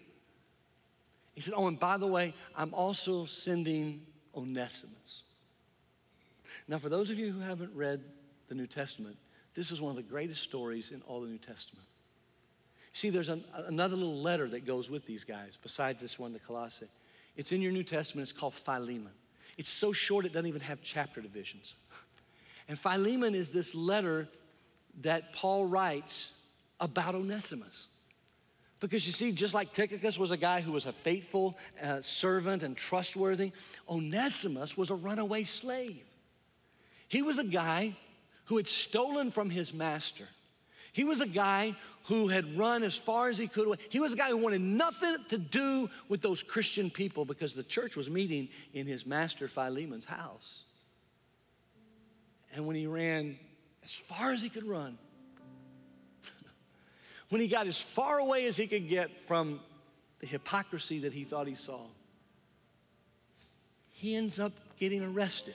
He 1.35 1.41
said, 1.41 1.55
Oh, 1.57 1.67
and 1.67 1.79
by 1.79 1.97
the 1.97 2.07
way, 2.07 2.35
I'm 2.57 2.73
also 2.73 3.25
sending 3.25 4.03
Onesimus. 4.35 5.25
Now, 6.69 6.79
for 6.79 6.89
those 6.89 7.11
of 7.11 7.19
you 7.19 7.33
who 7.33 7.41
haven't 7.41 7.75
read 7.75 8.01
the 8.49 8.55
New 8.55 8.67
Testament, 8.67 9.17
this 9.55 9.71
is 9.71 9.81
one 9.81 9.91
of 9.91 9.97
the 9.97 10.03
greatest 10.03 10.43
stories 10.43 10.93
in 10.93 11.03
all 11.03 11.21
the 11.21 11.29
New 11.29 11.39
Testament. 11.39 11.87
See, 12.93 13.11
there's 13.11 13.29
an, 13.29 13.45
another 13.55 13.97
little 13.97 14.21
letter 14.21 14.49
that 14.49 14.67
goes 14.67 14.91
with 14.91 15.07
these 15.07 15.25
guys 15.25 15.59
besides 15.63 16.03
this 16.03 16.19
one 16.19 16.33
to 16.35 16.39
Colossae. 16.39 16.87
It's 17.37 17.53
in 17.53 17.63
your 17.63 17.73
New 17.73 17.85
Testament, 17.85 18.29
it's 18.29 18.39
called 18.39 18.55
Philemon. 18.55 19.13
It's 19.57 19.69
so 19.69 19.93
short 19.93 20.27
it 20.27 20.33
doesn't 20.33 20.47
even 20.47 20.61
have 20.61 20.81
chapter 20.83 21.21
divisions. 21.21 21.75
And 22.69 22.79
Philemon 22.79 23.35
is 23.35 23.51
this 23.51 23.75
letter 23.75 24.29
that 25.01 25.33
Paul 25.33 25.67
writes 25.67 26.31
about 26.81 27.15
Onesimus. 27.15 27.89
Because 28.81 29.07
you 29.07 29.13
see, 29.13 29.31
just 29.31 29.55
like 29.55 29.73
Tychicus 29.73 30.19
was 30.19 30.33
a 30.33 30.37
guy 30.37 30.61
who 30.61 30.73
was 30.73 30.87
a 30.87 30.93
faithful 30.93 31.57
uh, 31.83 32.01
servant 32.01 32.63
and 32.63 32.77
trustworthy, 32.77 33.53
Onesimus 33.89 34.77
was 34.77 34.91
a 34.91 34.95
runaway 34.95 35.45
slave. 35.45 36.03
He 37.09 37.23
was 37.23 37.39
a 37.39 37.45
guy 37.45 37.97
who 38.47 38.57
had 38.57 38.67
stolen 38.67 39.31
from 39.31 39.51
his 39.51 39.73
master. 39.73 40.27
He 40.93 41.05
was 41.05 41.21
a 41.21 41.27
guy 41.27 41.77
who 42.05 42.29
had 42.29 42.59
run 42.59 42.83
as 42.83 42.97
far 42.97 43.29
as 43.29 43.39
he 43.39 43.47
could. 43.47 43.79
He 43.89 44.01
was 44.01 44.13
a 44.13 44.17
guy 44.17 44.29
who 44.29 44.37
wanted 44.37 44.61
nothing 44.61 45.17
to 45.29 45.39
do 45.39 45.89
with 46.09 46.21
those 46.21 46.43
Christian 46.43 46.91
people 46.91 47.25
because 47.25 47.53
the 47.53 47.63
church 47.63 47.97
was 47.97 48.11
meeting 48.11 48.49
in 48.75 48.87
his 48.87 49.07
master 49.07 49.49
Philemon's 49.49 50.05
house. 50.05 50.63
And 52.55 52.67
when 52.67 52.77
he 52.77 52.87
ran 52.87 53.39
as 53.85 53.95
far 53.95 54.33
as 54.33 54.43
he 54.43 54.49
could 54.49 54.67
run, 54.67 54.99
when 57.29 57.41
he 57.41 57.49
got 57.49 57.67
as 57.67 57.79
far 57.79 58.19
away 58.19 58.47
as 58.47 58.57
he 58.57 58.67
could 58.67 58.89
get 58.89 59.11
from 59.27 59.61
the 60.19 60.27
hypocrisy 60.27 61.01
that 61.01 61.13
he 61.13 61.25
thought 61.25 61.47
he 61.47 61.55
saw, 61.55 61.81
he 63.91 64.17
ends 64.17 64.41
up 64.41 64.53
getting 64.79 65.03
arrested. 65.03 65.55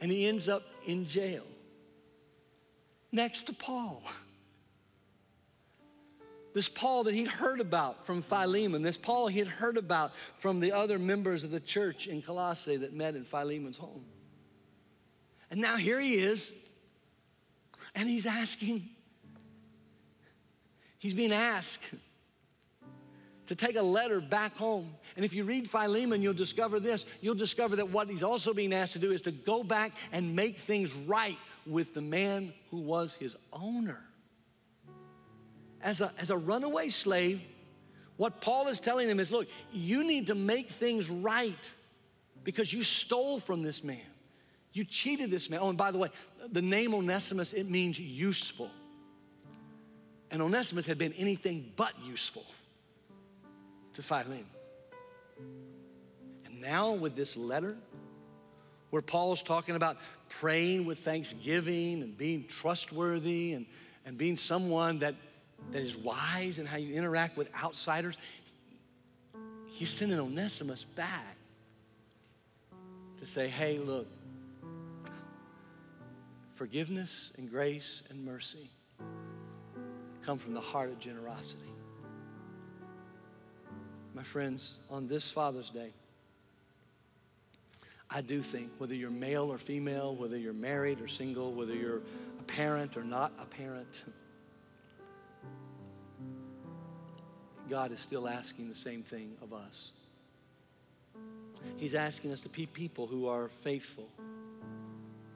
And 0.00 0.10
he 0.10 0.26
ends 0.26 0.48
up 0.48 0.62
in 0.86 1.06
jail 1.06 1.44
next 3.12 3.46
to 3.46 3.52
Paul. 3.52 4.02
This 6.54 6.68
Paul 6.68 7.04
that 7.04 7.14
he'd 7.14 7.28
heard 7.28 7.60
about 7.60 8.06
from 8.06 8.22
Philemon, 8.22 8.82
this 8.82 8.96
Paul 8.96 9.26
he 9.26 9.40
had 9.40 9.48
heard 9.48 9.76
about 9.76 10.12
from 10.38 10.60
the 10.60 10.70
other 10.70 11.00
members 11.00 11.42
of 11.42 11.50
the 11.50 11.58
church 11.58 12.06
in 12.06 12.22
Colossae 12.22 12.76
that 12.76 12.94
met 12.94 13.16
in 13.16 13.24
Philemon's 13.24 13.76
home. 13.76 14.04
And 15.50 15.60
now 15.60 15.76
here 15.76 15.98
he 15.98 16.14
is, 16.14 16.52
and 17.94 18.08
he's 18.08 18.24
asking, 18.24 18.88
he's 20.98 21.12
being 21.12 21.32
asked 21.32 21.82
to 23.46 23.56
take 23.56 23.76
a 23.76 23.82
letter 23.82 24.20
back 24.20 24.56
home. 24.56 24.94
And 25.16 25.24
if 25.24 25.34
you 25.34 25.42
read 25.44 25.68
Philemon, 25.68 26.22
you'll 26.22 26.34
discover 26.34 26.78
this. 26.78 27.04
You'll 27.20 27.34
discover 27.34 27.76
that 27.76 27.90
what 27.90 28.08
he's 28.08 28.22
also 28.22 28.54
being 28.54 28.72
asked 28.72 28.94
to 28.94 29.00
do 29.00 29.10
is 29.10 29.20
to 29.22 29.32
go 29.32 29.64
back 29.64 29.92
and 30.12 30.36
make 30.36 30.58
things 30.58 30.92
right 30.94 31.36
with 31.66 31.94
the 31.94 32.00
man 32.00 32.52
who 32.70 32.78
was 32.78 33.14
his 33.14 33.36
owner. 33.52 34.00
As 35.84 36.00
a, 36.00 36.10
as 36.18 36.30
a 36.30 36.36
runaway 36.36 36.88
slave, 36.88 37.40
what 38.16 38.40
Paul 38.40 38.66
is 38.68 38.80
telling 38.80 39.08
him 39.08 39.20
is 39.20 39.30
look, 39.30 39.46
you 39.72 40.02
need 40.02 40.26
to 40.28 40.34
make 40.34 40.70
things 40.70 41.08
right 41.08 41.70
because 42.42 42.72
you 42.72 42.82
stole 42.82 43.38
from 43.38 43.62
this 43.62 43.84
man. 43.84 44.00
You 44.72 44.84
cheated 44.84 45.30
this 45.30 45.48
man. 45.48 45.60
Oh, 45.62 45.68
and 45.68 45.78
by 45.78 45.92
the 45.92 45.98
way, 45.98 46.08
the 46.50 46.62
name 46.62 46.94
Onesimus, 46.94 47.52
it 47.52 47.70
means 47.70 47.98
useful. 47.98 48.70
And 50.30 50.42
Onesimus 50.42 50.84
had 50.84 50.98
been 50.98 51.12
anything 51.12 51.70
but 51.76 51.92
useful 52.04 52.44
to 53.92 54.02
Philemon. 54.02 54.46
And 56.44 56.60
now, 56.60 56.92
with 56.92 57.14
this 57.14 57.36
letter, 57.36 57.76
where 58.90 59.02
Paul's 59.02 59.42
talking 59.42 59.76
about 59.76 59.98
praying 60.28 60.86
with 60.86 60.98
thanksgiving 61.00 62.02
and 62.02 62.16
being 62.16 62.44
trustworthy 62.46 63.52
and, 63.52 63.66
and 64.04 64.18
being 64.18 64.36
someone 64.36 65.00
that, 65.00 65.14
that 65.72 65.82
is 65.82 65.96
wise 65.96 66.58
in 66.58 66.66
how 66.66 66.76
you 66.76 66.94
interact 66.94 67.36
with 67.36 67.48
outsiders. 67.54 68.16
He's 69.66 69.90
sending 69.90 70.18
Onesimus 70.18 70.84
back 70.84 71.36
to 73.18 73.26
say, 73.26 73.48
hey, 73.48 73.78
look, 73.78 74.06
forgiveness 76.54 77.32
and 77.38 77.50
grace 77.50 78.02
and 78.10 78.24
mercy 78.24 78.70
come 80.24 80.38
from 80.38 80.54
the 80.54 80.60
heart 80.60 80.90
of 80.90 80.98
generosity. 80.98 81.60
My 84.14 84.22
friends, 84.22 84.78
on 84.90 85.08
this 85.08 85.30
Father's 85.30 85.70
Day, 85.70 85.92
I 88.10 88.20
do 88.20 88.40
think, 88.40 88.70
whether 88.78 88.94
you're 88.94 89.10
male 89.10 89.52
or 89.52 89.58
female, 89.58 90.14
whether 90.14 90.36
you're 90.36 90.52
married 90.52 91.00
or 91.00 91.08
single, 91.08 91.52
whether 91.52 91.74
you're 91.74 92.00
a 92.38 92.42
parent 92.46 92.96
or 92.96 93.02
not 93.02 93.32
a 93.40 93.44
parent, 93.44 93.88
God 97.68 97.92
is 97.92 98.00
still 98.00 98.28
asking 98.28 98.68
the 98.68 98.74
same 98.74 99.02
thing 99.02 99.32
of 99.42 99.52
us. 99.52 99.90
He's 101.76 101.94
asking 101.94 102.32
us 102.32 102.40
to 102.40 102.48
be 102.48 102.66
people 102.66 103.06
who 103.06 103.26
are 103.26 103.48
faithful, 103.62 104.08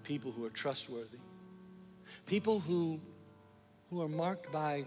people 0.04 0.30
who 0.32 0.44
are 0.44 0.50
trustworthy, 0.50 1.18
people 2.26 2.60
who, 2.60 3.00
who 3.90 4.02
are 4.02 4.08
marked 4.08 4.52
by 4.52 4.84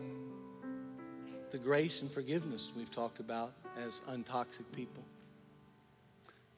the 1.51 1.57
grace 1.57 2.01
and 2.01 2.11
forgiveness 2.11 2.71
we've 2.75 2.91
talked 2.91 3.19
about 3.19 3.53
as 3.77 4.01
untoxic 4.09 4.65
people, 4.71 5.03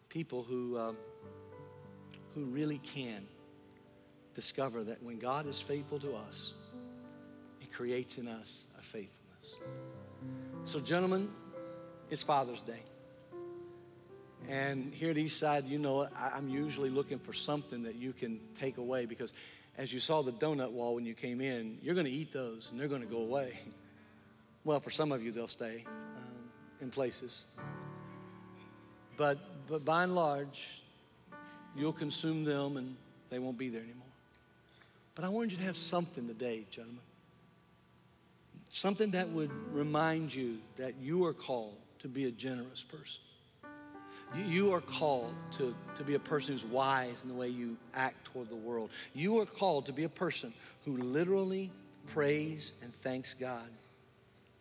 people 0.09 0.43
who. 0.43 0.77
Uh, 0.77 0.93
who 2.33 2.45
really 2.45 2.79
can 2.79 3.25
discover 4.33 4.83
that 4.83 5.01
when 5.03 5.19
God 5.19 5.47
is 5.47 5.59
faithful 5.61 5.99
to 5.99 6.15
us, 6.15 6.53
He 7.59 7.67
creates 7.67 8.17
in 8.17 8.27
us 8.27 8.65
a 8.77 8.81
faithfulness. 8.81 9.55
So, 10.65 10.79
gentlemen, 10.79 11.29
it's 12.09 12.23
Father's 12.23 12.61
Day. 12.61 12.81
And 14.47 14.93
here 14.93 15.11
at 15.11 15.17
Eastside, 15.17 15.67
you 15.67 15.77
know, 15.77 16.07
I'm 16.17 16.47
usually 16.47 16.89
looking 16.89 17.19
for 17.19 17.33
something 17.33 17.83
that 17.83 17.95
you 17.95 18.13
can 18.13 18.39
take 18.57 18.77
away 18.77 19.05
because 19.05 19.33
as 19.77 19.91
you 19.91 19.99
saw 19.99 20.21
the 20.21 20.31
donut 20.31 20.71
wall 20.71 20.95
when 20.95 21.05
you 21.05 21.15
came 21.15 21.41
in, 21.41 21.77
you're 21.81 21.95
going 21.95 22.05
to 22.05 22.11
eat 22.11 22.31
those 22.31 22.69
and 22.71 22.79
they're 22.79 22.87
going 22.87 23.01
to 23.01 23.07
go 23.07 23.19
away. 23.19 23.59
Well, 24.65 24.79
for 24.79 24.91
some 24.91 25.11
of 25.11 25.21
you, 25.21 25.33
they'll 25.33 25.49
stay 25.49 25.83
um, 25.85 26.49
in 26.79 26.89
places. 26.89 27.43
But, 29.17 29.37
but 29.67 29.83
by 29.83 30.03
and 30.03 30.15
large, 30.15 30.81
you'll 31.75 31.91
consume 31.91 32.45
them 32.45 32.77
and 32.77 32.95
they 33.29 33.39
won't 33.39 33.57
be 33.57 33.67
there 33.67 33.81
anymore. 33.81 34.07
But 35.15 35.25
I 35.25 35.27
wanted 35.27 35.51
you 35.51 35.57
to 35.57 35.63
have 35.65 35.75
something 35.75 36.25
today, 36.25 36.65
gentlemen. 36.71 37.01
Something 38.73 39.11
that 39.11 39.29
would 39.29 39.51
remind 39.71 40.33
you 40.33 40.57
that 40.77 40.95
you 40.99 41.25
are 41.27 41.33
called 41.33 41.77
to 41.99 42.07
be 42.07 42.25
a 42.25 42.31
generous 42.31 42.81
person. 42.81 43.21
You, 44.35 44.73
are 44.73 44.81
called 44.81 45.35
to, 45.57 45.75
to 45.95 46.03
be 46.03 46.15
a 46.15 46.19
person 46.19 46.53
who's 46.53 46.65
wise 46.65 47.21
in 47.21 47.29
the 47.29 47.35
way 47.35 47.49
you 47.49 47.77
act 47.93 48.25
toward 48.25 48.49
the 48.49 48.55
world. 48.55 48.89
You 49.13 49.39
are 49.39 49.45
called 49.45 49.85
to 49.85 49.93
be 49.93 50.05
a 50.05 50.09
person 50.09 50.55
who 50.85 50.97
literally 50.97 51.69
prays 52.07 52.71
and 52.81 52.91
thanks 53.03 53.35
God 53.39 53.69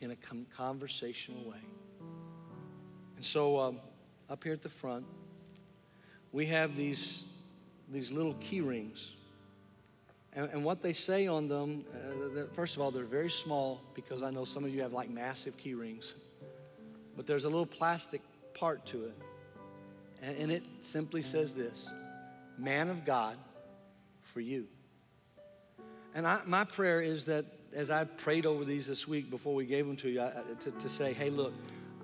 in 0.03 0.11
a 0.11 0.17
conversational 0.55 1.43
way. 1.49 1.63
And 3.17 3.25
so, 3.25 3.59
um, 3.59 3.81
up 4.29 4.45
here 4.45 4.53
at 4.53 4.61
the 4.61 4.69
front, 4.69 5.07
we 6.33 6.45
have 6.47 6.77
these, 6.77 7.23
these 7.91 8.11
little 8.11 8.35
key 8.35 8.61
rings. 8.61 9.13
And, 10.35 10.49
and 10.51 10.65
what 10.65 10.83
they 10.83 10.93
say 10.93 11.27
on 11.27 11.49
them, 11.49 11.85
uh, 11.95 12.45
first 12.55 12.77
of 12.77 12.83
all, 12.83 12.91
they're 12.91 13.05
very 13.05 13.31
small 13.31 13.81
because 13.95 14.23
I 14.23 14.31
know 14.31 14.45
some 14.45 14.65
of 14.65 14.75
you 14.75 14.81
have 14.83 14.93
like 14.93 15.11
massive 15.11 15.57
key 15.57 15.75
rings. 15.75 16.15
But 17.17 17.27
there's 17.27 17.45
a 17.45 17.49
little 17.49 17.67
plastic 17.67 18.23
part 18.55 18.87
to 18.87 19.05
it. 19.05 19.15
And, 20.23 20.37
and 20.39 20.53
it 20.53 20.65
simply 20.81 21.23
says 21.23 21.55
this 21.55 21.89
Man 22.59 22.89
of 22.89 23.05
God 23.05 23.37
for 24.23 24.41
you. 24.41 24.67
And 26.15 26.27
I, 26.27 26.41
my 26.47 26.65
prayer 26.65 27.01
is 27.01 27.27
that 27.27 27.45
as 27.75 27.91
I 27.91 28.05
prayed 28.05 28.47
over 28.47 28.65
these 28.65 28.87
this 28.87 29.09
week 29.09 29.31
before 29.31 29.55
we 29.55 29.65
gave 29.65 29.87
them 29.87 29.97
to 29.97 30.09
you, 30.09 30.23
I- 30.23 30.33
to, 30.61 30.71
to 30.71 30.89
say, 30.89 31.13
hey, 31.13 31.31
look, 31.31 31.53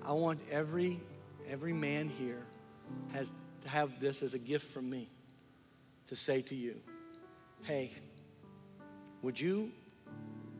I 0.05 0.13
want 0.13 0.39
every, 0.51 0.99
every 1.49 1.73
man 1.73 2.09
here 2.09 2.43
has 3.13 3.31
to 3.63 3.69
have 3.69 3.99
this 3.99 4.23
as 4.23 4.33
a 4.33 4.39
gift 4.39 4.71
from 4.71 4.89
me 4.89 5.09
to 6.07 6.15
say 6.15 6.41
to 6.43 6.55
you, 6.55 6.75
hey, 7.63 7.91
would 9.21 9.39
you, 9.39 9.71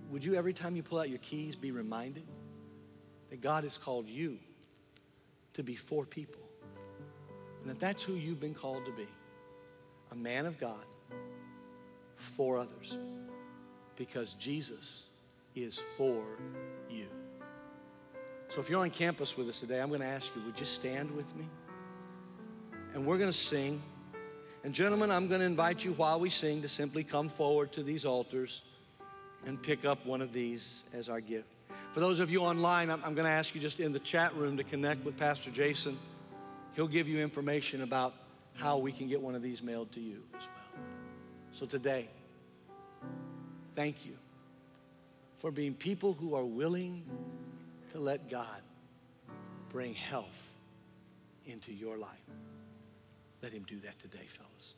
would 0.09 0.23
you 0.23 0.35
every 0.35 0.53
time 0.53 0.75
you 0.75 0.83
pull 0.83 0.99
out 0.99 1.09
your 1.09 1.19
keys 1.19 1.55
be 1.55 1.71
reminded 1.71 2.25
that 3.29 3.41
God 3.41 3.63
has 3.63 3.77
called 3.77 4.07
you 4.07 4.37
to 5.53 5.63
be 5.63 5.75
for 5.75 6.05
people? 6.05 6.41
And 7.61 7.69
that 7.69 7.79
that's 7.79 8.03
who 8.03 8.13
you've 8.13 8.39
been 8.39 8.53
called 8.53 8.85
to 8.85 8.91
be 8.91 9.07
a 10.11 10.15
man 10.15 10.45
of 10.45 10.59
God 10.59 10.85
for 12.15 12.57
others 12.57 12.97
because 13.95 14.33
Jesus 14.33 15.03
is 15.55 15.81
for 15.97 16.23
you. 16.89 17.07
So 18.49 18.61
if 18.61 18.69
you're 18.69 18.79
on 18.79 18.89
campus 18.89 19.37
with 19.37 19.47
us 19.47 19.59
today, 19.59 19.79
I'm 19.79 19.89
going 19.89 20.01
to 20.01 20.07
ask 20.07 20.31
you, 20.35 20.41
would 20.43 20.59
you 20.59 20.65
stand 20.65 21.11
with 21.11 21.33
me? 21.35 21.45
And 22.93 23.05
we're 23.05 23.17
going 23.17 23.31
to 23.31 23.37
sing. 23.37 23.81
And 24.63 24.73
gentlemen, 24.73 25.09
I'm 25.09 25.27
going 25.27 25.39
to 25.39 25.45
invite 25.45 25.85
you 25.85 25.93
while 25.93 26.19
we 26.19 26.29
sing 26.29 26.61
to 26.63 26.67
simply 26.67 27.03
come 27.03 27.29
forward 27.29 27.71
to 27.73 27.83
these 27.83 28.03
altars 28.03 28.61
and 29.45 29.61
pick 29.61 29.85
up 29.85 30.05
one 30.05 30.21
of 30.21 30.33
these 30.33 30.83
as 30.93 31.07
our 31.07 31.21
gift. 31.21 31.47
For 31.93 32.01
those 32.01 32.19
of 32.19 32.29
you 32.29 32.41
online, 32.41 32.89
I'm, 32.89 33.01
going 33.01 33.25
to 33.25 33.31
ask 33.31 33.55
you 33.55 33.61
just 33.61 33.79
in 33.79 33.93
the 33.93 33.99
chat 33.99 34.35
room 34.35 34.57
to 34.57 34.63
connect 34.63 35.05
with 35.05 35.17
Pastor 35.17 35.49
Jason. 35.49 35.97
He'll 36.75 36.89
give 36.89 37.07
you 37.07 37.21
information 37.21 37.81
about 37.83 38.13
how 38.53 38.77
we 38.77 38.91
can 38.91 39.07
get 39.07 39.21
one 39.21 39.33
of 39.33 39.41
these 39.41 39.63
mailed 39.63 39.91
to 39.93 40.01
you 40.01 40.21
as 40.37 40.45
well. 40.45 40.83
So 41.53 41.65
today, 41.65 42.09
thank 43.75 44.05
you 44.05 44.13
for 45.39 45.51
being 45.51 45.73
people 45.73 46.13
who 46.13 46.35
are 46.35 46.45
willing 46.45 47.05
to 47.93 47.99
let 47.99 48.29
God 48.29 48.61
bring 49.69 49.93
health 49.93 50.53
into 51.45 51.73
your 51.73 51.97
life. 51.97 52.09
Let 53.41 53.53
him 53.53 53.63
do 53.67 53.79
that 53.79 53.99
today, 53.99 54.27
fellas. 54.27 54.73